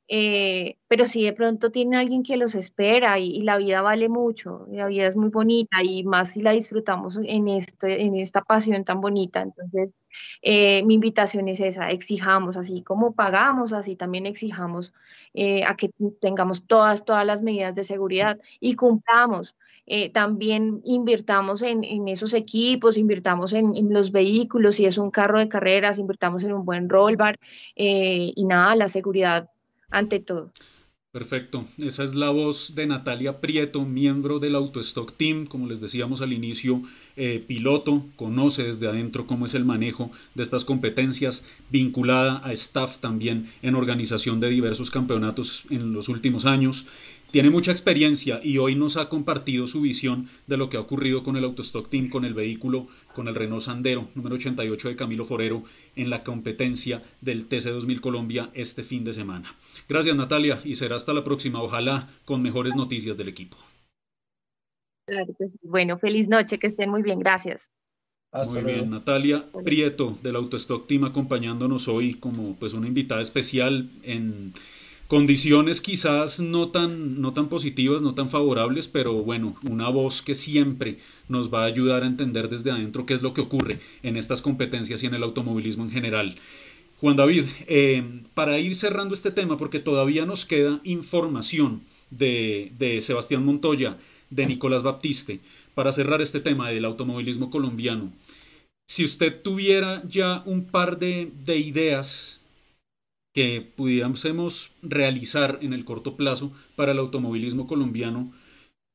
[0.08, 4.66] eh, pero si de pronto tienen alguien que los espera y, la vida vale mucho,
[4.70, 8.84] la vida es muy bonita y más si la disfrutamos en, esto, en esta pasión
[8.84, 9.40] tan bonita.
[9.42, 9.94] Entonces,
[10.42, 14.92] eh, mi invitación es esa, exijamos, así como pagamos, así también exijamos
[15.34, 15.90] eh, a que
[16.20, 19.56] tengamos todas, todas las medidas de seguridad y cumplamos.
[20.12, 25.98] también invirtamos en, esos equipos, invirtamos en, los vehículos, si es un carro de carreras,
[25.98, 27.38] invirtamos en un buen roll bar
[27.76, 29.51] y nada, la seguridad
[29.92, 30.52] ante todo.
[31.12, 31.66] Perfecto.
[31.76, 36.32] Esa es la voz de Natalia Prieto, miembro del Autostock Team, como les decíamos al
[36.32, 36.80] inicio,
[37.16, 42.96] eh, piloto, conoce desde adentro cómo es el manejo de estas competencias, vinculada a staff
[42.96, 46.86] también en organización de diversos campeonatos en los últimos años.
[47.32, 51.22] Tiene mucha experiencia y hoy nos ha compartido su visión de lo que ha ocurrido
[51.22, 55.24] con el Autostock Team, con el vehículo, con el Renault Sandero número 88 de Camilo
[55.24, 55.62] Forero
[55.96, 59.56] en la competencia del TC2000 Colombia este fin de semana.
[59.88, 63.56] Gracias Natalia y será hasta la próxima, ojalá con mejores noticias del equipo.
[65.62, 67.70] Bueno, feliz noche, que estén muy bien, gracias.
[68.50, 74.52] muy bien, Natalia Prieto del Autostock Team acompañándonos hoy como pues una invitada especial en
[75.12, 80.34] condiciones quizás no tan, no tan positivas, no tan favorables, pero bueno, una voz que
[80.34, 80.96] siempre
[81.28, 84.40] nos va a ayudar a entender desde adentro qué es lo que ocurre en estas
[84.40, 86.36] competencias y en el automovilismo en general.
[86.98, 93.02] Juan David, eh, para ir cerrando este tema, porque todavía nos queda información de, de
[93.02, 93.98] Sebastián Montoya,
[94.30, 95.40] de Nicolás Baptiste,
[95.74, 98.10] para cerrar este tema del automovilismo colombiano.
[98.88, 102.40] Si usted tuviera ya un par de, de ideas
[103.32, 108.32] que pudiésemos realizar en el corto plazo para el automovilismo colombiano,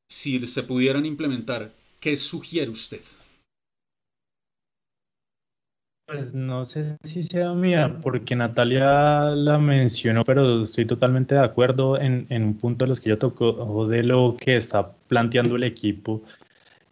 [0.08, 3.00] si se pudieran implementar, ¿qué sugiere usted?
[6.06, 12.00] Pues no sé si sea mía, porque Natalia la mencionó, pero estoy totalmente de acuerdo
[12.00, 15.64] en, en un punto de los que yo tocó de lo que está planteando el
[15.64, 16.22] equipo,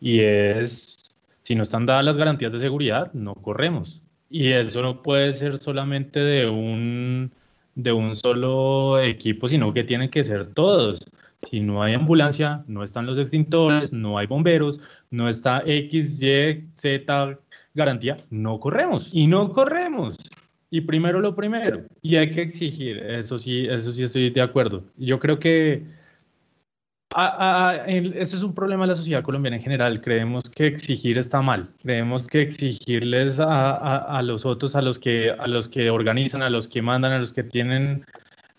[0.01, 4.03] y es, si no están dadas las garantías de seguridad, no corremos.
[4.31, 7.33] Y eso no puede ser solamente de un,
[7.74, 11.09] de un solo equipo, sino que tienen que ser todos.
[11.43, 16.68] Si no hay ambulancia, no están los extintores, no hay bomberos, no está X, Y,
[16.74, 17.39] Z
[17.74, 19.11] garantía, no corremos.
[19.12, 20.16] Y no corremos.
[20.70, 21.85] Y primero lo primero.
[22.03, 24.85] Y hay que exigir, eso sí, eso sí estoy de acuerdo.
[24.97, 25.85] Yo creo que
[27.87, 30.01] ese es un problema de la sociedad colombiana en general.
[30.01, 31.71] Creemos que exigir está mal.
[31.83, 36.69] Creemos que exigirles a, los otros, a los, que, a los que organizan, a los
[36.69, 38.05] que mandan, a los que tienen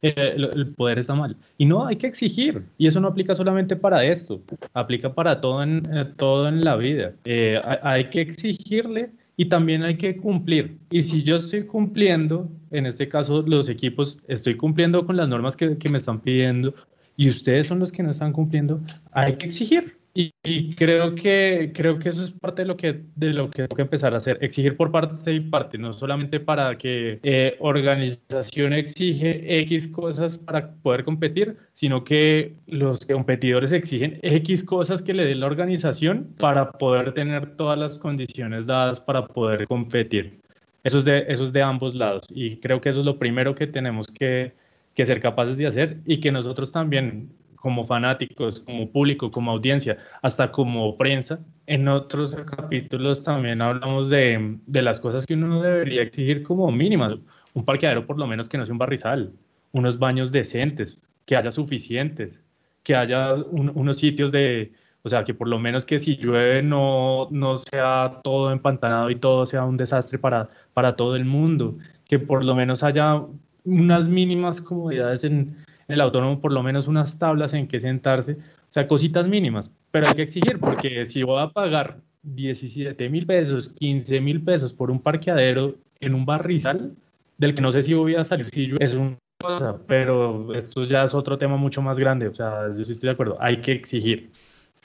[0.02, 1.36] eh, el, poder está mal.
[1.58, 2.64] Y no, hay que exigir.
[2.78, 4.42] Y eso no aplica solamente para esto,
[4.74, 7.14] aplica para todo en, eh, todo en la vida.
[7.26, 10.78] Eh, hay, que exigirle y también hay que cumplir.
[10.90, 15.56] Y si yo estoy cumpliendo, en este caso los equipos, estoy cumpliendo con las normas
[15.56, 16.74] que, que me están pidiendo,
[17.18, 18.80] y ustedes son los que no están cumpliendo,
[19.12, 19.98] hay que exigir.
[20.20, 23.76] Y, creo, que, creo que eso es parte de lo que, de lo que tengo
[23.76, 28.74] que empezar a hacer, exigir por parte y parte, no solamente para que eh, organización
[28.74, 35.24] exige X cosas para poder competir, sino que los competidores exigen X cosas que le
[35.24, 40.40] dé la organización para poder tener todas las condiciones dadas para poder competir.
[40.84, 43.54] Eso es de, eso es de ambos lados y creo que eso es lo primero
[43.54, 44.54] que tenemos que,
[44.98, 50.00] que ser capaces de hacer y que nosotros también como fanáticos, como público, como audiencia,
[50.24, 51.40] hasta como prensa.
[51.68, 57.14] En otros capítulos también hablamos de, de las cosas que uno debería exigir como mínimas.
[57.54, 59.34] Un parqueadero por lo menos que no sea un barrizal,
[59.72, 62.40] unos baños decentes, que haya suficientes,
[62.82, 64.72] que haya unos sitios de,
[65.04, 69.16] o sea, que por lo menos que si llueve no, no sea todo empantanado y
[69.16, 73.22] todo sea un desastre para, para todo el mundo, que por lo menos haya
[73.68, 75.56] unas mínimas comodidades en,
[75.88, 80.08] el autónomo, por lo menos unas tablas en que sentarse, o sea, cositas mínimas, pero
[80.08, 84.92] hay que exigir, porque si voy a pagar 17 mil pesos, 15 mil pesos por
[84.92, 86.94] un parqueadero en un barrizal,
[87.38, 91.04] del que no sé si voy a salir, si es una cosa, pero esto ya
[91.04, 93.72] es otro tema mucho más grande, o sea, yo sí estoy de acuerdo, hay que
[93.72, 94.30] exigir.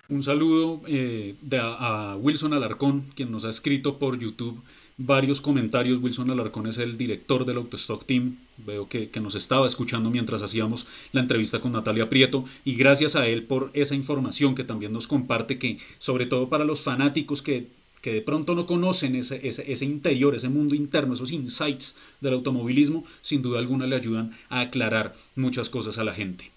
[0.09, 4.63] Un saludo eh, de, a Wilson Alarcón, quien nos ha escrito por YouTube
[4.97, 6.03] varios comentarios.
[6.03, 8.37] Wilson Alarcón es el director del Autostock Team.
[8.59, 13.27] Veo que, nos estaba escuchando mientras hacíamos la entrevista con Natalia Prieto y gracias a
[13.27, 17.69] él por esa información que también nos comparte que sobre todo para los fanáticos que,
[18.01, 23.05] que de pronto no conocen ese, ese, interior, ese mundo interno, esos insights del automovilismo,
[23.21, 26.51] sin duda alguna le ayudan a aclarar muchas cosas a la gente.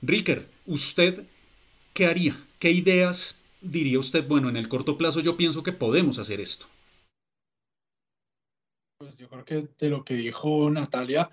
[0.00, 1.24] Ricker, ¿usted
[1.92, 2.36] qué haría?
[2.58, 4.26] ¿Qué ideas diría usted?
[4.26, 6.66] Bueno, en el corto plazo yo pienso que podemos hacer esto.
[9.02, 11.28] Pues yo creo que de lo que dijo Natalia,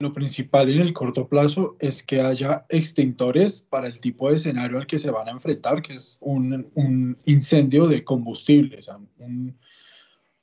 [0.00, 4.78] lo principal en el corto plazo es que haya extintores para el tipo de escenario
[4.78, 8.80] al que se van a enfrentar, que es un, un incendio de combustible.
[8.88, 9.00] O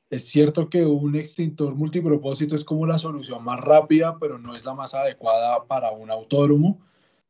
[0.09, 4.63] es cierto que un extintor multipropósito es como la solución más rápida, pero no es
[4.63, 6.79] la más adecuada para un autódromo.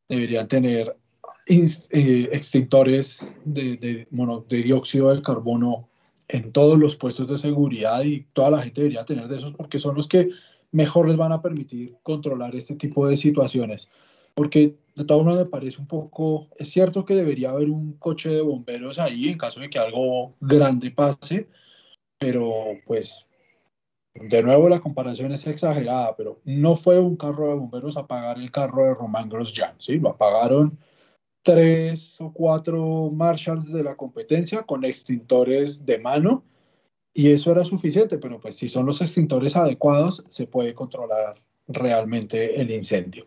[0.08, 0.96] Deberían tener
[1.48, 4.06] eh, extintores de, de,
[4.48, 5.89] de dióxido de carbono
[6.32, 9.78] en todos los puestos de seguridad y toda la gente debería tener de esos porque
[9.78, 10.30] son los que
[10.70, 13.90] mejor les van a permitir controlar este tipo de situaciones.
[14.34, 18.30] Porque de todas maneras me parece un poco, es cierto que debería haber un coche
[18.30, 21.48] de bomberos ahí en caso de que algo grande pase,
[22.18, 22.52] pero
[22.86, 23.26] pues
[24.14, 28.38] de nuevo la comparación es exagerada, pero no fue un carro de bomberos a apagar
[28.38, 29.98] el carro de Román Grosjean, ¿sí?
[29.98, 30.78] Lo apagaron
[31.42, 36.44] tres o cuatro marshals de la competencia con extintores de mano
[37.12, 42.60] y eso era suficiente, pero pues si son los extintores adecuados, se puede controlar realmente
[42.60, 43.26] el incendio.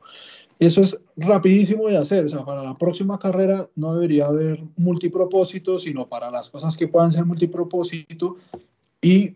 [0.59, 5.77] Eso es rapidísimo de hacer, o sea, para la próxima carrera no debería haber multipropósito,
[5.77, 8.37] sino para las cosas que puedan ser multipropósito
[9.01, 9.35] y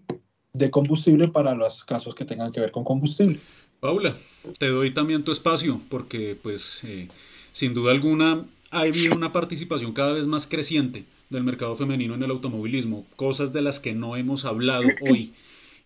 [0.53, 3.39] de combustible para los casos que tengan que ver con combustible.
[3.79, 4.15] Paula,
[4.57, 7.09] te doy también tu espacio porque pues eh,
[7.51, 12.23] sin duda alguna ha habido una participación cada vez más creciente del mercado femenino en
[12.23, 15.31] el automovilismo, cosas de las que no hemos hablado hoy.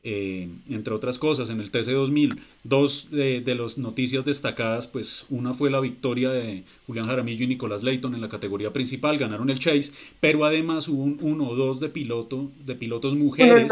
[0.04, 5.70] Eh, entre otras cosas, en el TC2000, dos de, las noticias destacadas, pues una fue
[5.70, 9.92] la victoria de Julián Jaramillo y Nicolás Leighton en la categoría principal, ganaron el Chase,
[10.20, 13.72] pero además hubo un uno o dos de, piloto, de pilotos mujeres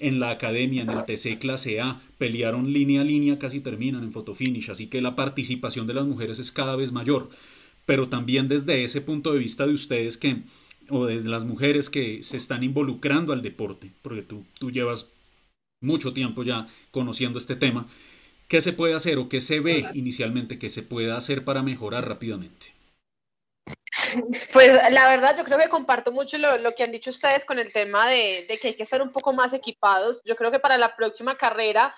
[0.00, 4.10] en la academia, en el TC clase A, pelearon línea a línea, casi terminan en
[4.10, 7.30] fotofinish, así que la participación de las mujeres es cada vez mayor,
[7.90, 10.42] pero también desde ese punto de vista de ustedes que
[10.90, 15.08] o de las mujeres que se están involucrando al deporte, porque tú, tú llevas
[15.82, 17.88] mucho tiempo ya conociendo este tema,
[18.46, 22.08] ¿qué se puede hacer o qué se ve inicialmente que se pueda hacer para mejorar
[22.08, 22.72] rápidamente?
[24.52, 27.58] Pues la verdad yo creo que comparto mucho lo, lo que han dicho ustedes con
[27.58, 30.22] el tema de, de, que hay que estar un poco más equipados.
[30.24, 31.92] Yo creo que para la próxima carrera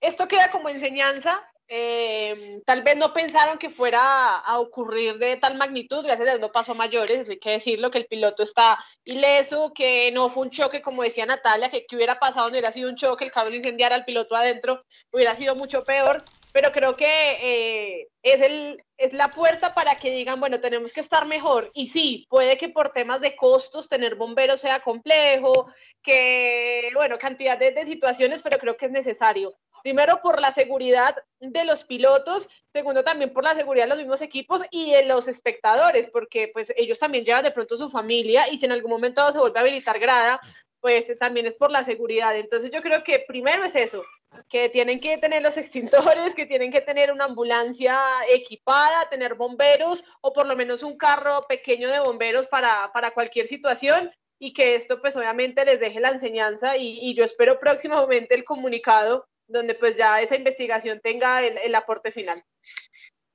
[0.00, 5.56] esto queda como enseñanza eh, tal vez no pensaron que fuera a ocurrir de tal
[5.56, 8.42] magnitud, gracias a Dios no pasó a mayores, eso hay que decirlo, que el piloto
[8.42, 12.52] está ileso, que no fue un choque, como decía Natalia, que, que hubiera pasado, no
[12.52, 16.22] hubiera sido un choque, el carro se incendiara al piloto adentro, hubiera sido mucho peor,
[16.52, 21.00] pero creo que eh, es, el, es la puerta para que digan, bueno, tenemos que
[21.00, 26.90] estar mejor, y sí, puede que por temas de costos tener bomberos sea complejo, que,
[26.94, 29.54] bueno, cantidad de situaciones, pero creo que es necesario
[29.84, 34.22] primero por la seguridad de los pilotos, segundo también por la seguridad de los mismos
[34.22, 38.56] equipos y de los espectadores, porque pues ellos también llevan de pronto su familia y
[38.56, 40.40] si en algún momento se vuelve a habilitar grada,
[40.80, 42.34] pues también es por la seguridad.
[42.34, 44.02] Entonces yo creo que primero es eso,
[44.48, 50.02] que tienen que tener los extintores, que tienen que tener una ambulancia equipada, tener bomberos
[50.22, 54.76] o por lo menos un carro pequeño de bomberos para, para cualquier situación y que
[54.76, 59.74] esto pues obviamente les deje la enseñanza y, y yo espero próximamente el comunicado donde
[59.74, 62.42] pues ya esa investigación tenga el, el aporte final.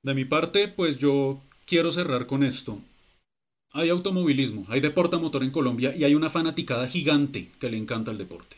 [0.02, 2.78] De mi parte, pues yo quiero cerrar con esto.
[3.72, 8.10] Hay automovilismo, hay deporte motor en Colombia y hay una fanaticada gigante que le encanta
[8.10, 8.56] el deporte.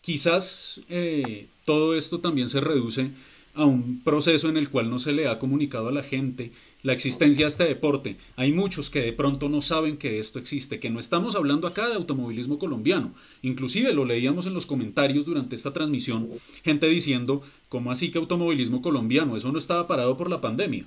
[0.00, 3.10] Quizás eh, todo esto también se reduce
[3.54, 6.52] a un proceso en el cual no se le ha comunicado a la gente
[6.82, 8.16] la existencia de este deporte.
[8.36, 11.88] Hay muchos que de pronto no saben que esto existe, que no estamos hablando acá
[11.88, 13.14] de automovilismo colombiano.
[13.42, 16.28] Inclusive lo leíamos en los comentarios durante esta transmisión,
[16.64, 19.36] gente diciendo, ¿cómo así que automovilismo colombiano?
[19.36, 20.86] Eso no estaba parado por la pandemia.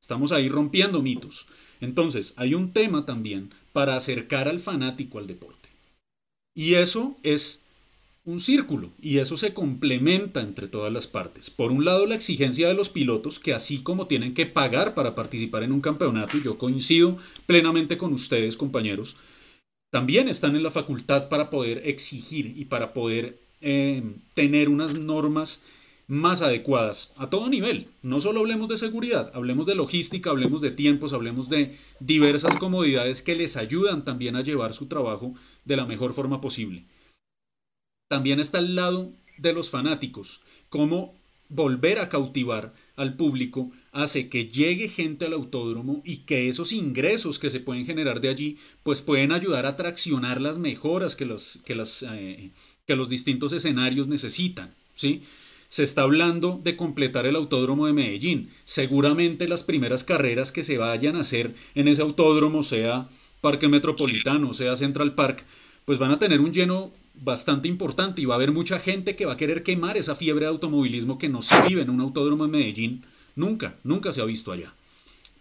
[0.00, 1.46] Estamos ahí rompiendo mitos.
[1.80, 5.70] Entonces, hay un tema también para acercar al fanático al deporte.
[6.54, 7.63] Y eso es
[8.26, 11.50] un círculo y eso se complementa entre todas las partes.
[11.50, 15.14] Por un lado, la exigencia de los pilotos, que así como tienen que pagar para
[15.14, 19.16] participar en un campeonato, y yo coincido plenamente con ustedes, compañeros,
[19.90, 25.60] también están en la facultad para poder exigir y para poder eh, tener unas normas
[26.06, 27.88] más adecuadas a todo nivel.
[28.02, 33.22] No solo hablemos de seguridad, hablemos de logística, hablemos de tiempos, hablemos de diversas comodidades
[33.22, 35.34] que les ayudan también a llevar su trabajo
[35.64, 36.84] de la mejor forma posible
[38.08, 40.42] también está al lado de los fanáticos.
[40.68, 41.14] Cómo
[41.48, 47.38] volver a cautivar al público hace que llegue gente al autódromo y que esos ingresos
[47.38, 51.60] que se pueden generar de allí pues pueden ayudar a traccionar las mejoras que los,
[51.64, 52.50] que las, eh,
[52.86, 54.74] que los distintos escenarios necesitan.
[54.94, 55.22] ¿sí?
[55.68, 58.50] Se está hablando de completar el autódromo de Medellín.
[58.64, 63.08] Seguramente las primeras carreras que se vayan a hacer en ese autódromo, sea
[63.40, 65.44] Parque Metropolitano, sea Central Park,
[65.84, 69.26] pues van a tener un lleno bastante importante y va a haber mucha gente que
[69.26, 72.44] va a querer quemar esa fiebre de automovilismo que no se vive en un autódromo
[72.44, 73.04] en Medellín.
[73.36, 74.74] Nunca, nunca se ha visto allá.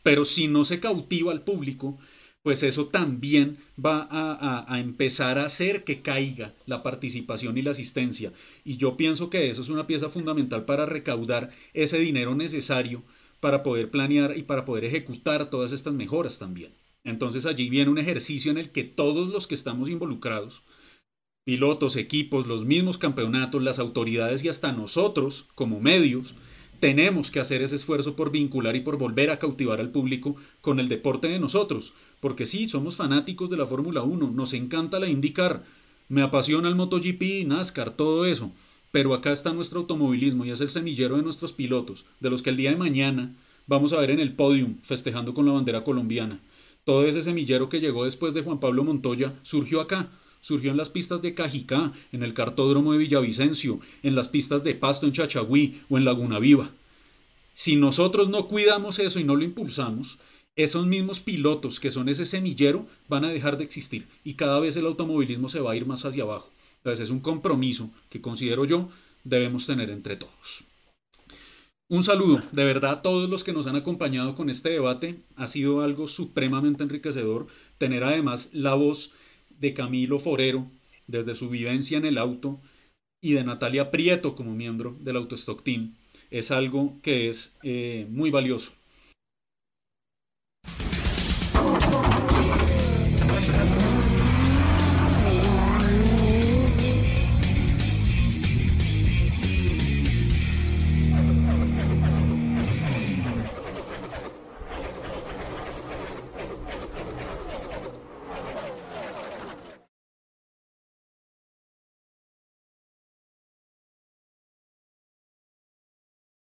[0.03, 1.97] Pero si no se cautiva al público,
[2.43, 8.33] pues eso también va a, empezar a hacer que caiga la participación y la asistencia.
[8.65, 13.01] Y yo pienso que eso es una pieza fundamental para recaudar ese dinero necesario
[13.39, 16.73] para poder planear y para poder ejecutar todas estas mejoras también.
[17.05, 20.63] Entonces allí viene un ejercicio en el que todos los que estamos involucrados,
[21.43, 26.35] pilotos, equipos, los mismos campeonatos, las autoridades y hasta nosotros como medios,
[26.79, 30.79] tenemos que hacer ese esfuerzo por vincular y por volver a cautivar al público con
[30.79, 31.93] el deporte de nosotros.
[32.19, 35.63] Porque sí, somos fanáticos de la Fórmula 1, nos encanta la IndyCar,
[36.09, 38.51] me apasiona el MotoGP, NASCAR, todo eso.
[38.91, 42.49] Pero acá está nuestro automovilismo y es el semillero de nuestros pilotos, de los que
[42.49, 43.33] el día de mañana
[43.65, 46.39] vamos a ver en el podium festejando con la bandera colombiana.
[46.83, 50.09] Todo ese semillero que llegó después de Juan Pablo Montoya surgió acá,
[50.43, 54.75] surgió en las pistas de Cajicá, en el cartódromo de Villavicencio, en las pistas de
[54.75, 56.69] Pasto en Chachagüí o en Laguna Viva.
[57.53, 60.19] Si nosotros no cuidamos eso y no lo impulsamos,
[60.57, 64.75] esos mismos pilotos que son ese semillero van a dejar de existir y cada vez
[64.75, 66.49] el automovilismo se va a ir más hacia abajo.
[66.77, 68.89] Entonces es un compromiso que considero yo
[69.23, 70.65] debemos tener entre todos.
[71.89, 75.21] Un saludo de verdad a todos los que nos han acompañado con este debate.
[75.37, 77.47] Ha sido algo supremamente enriquecedor
[77.77, 79.13] tener además la voz
[79.59, 80.67] de Camilo Forero
[81.07, 82.59] desde su vivencia en el auto
[83.21, 85.95] y de Natalia Prieto como miembro del Autostock Team.
[86.31, 88.73] Es algo que es eh, muy valioso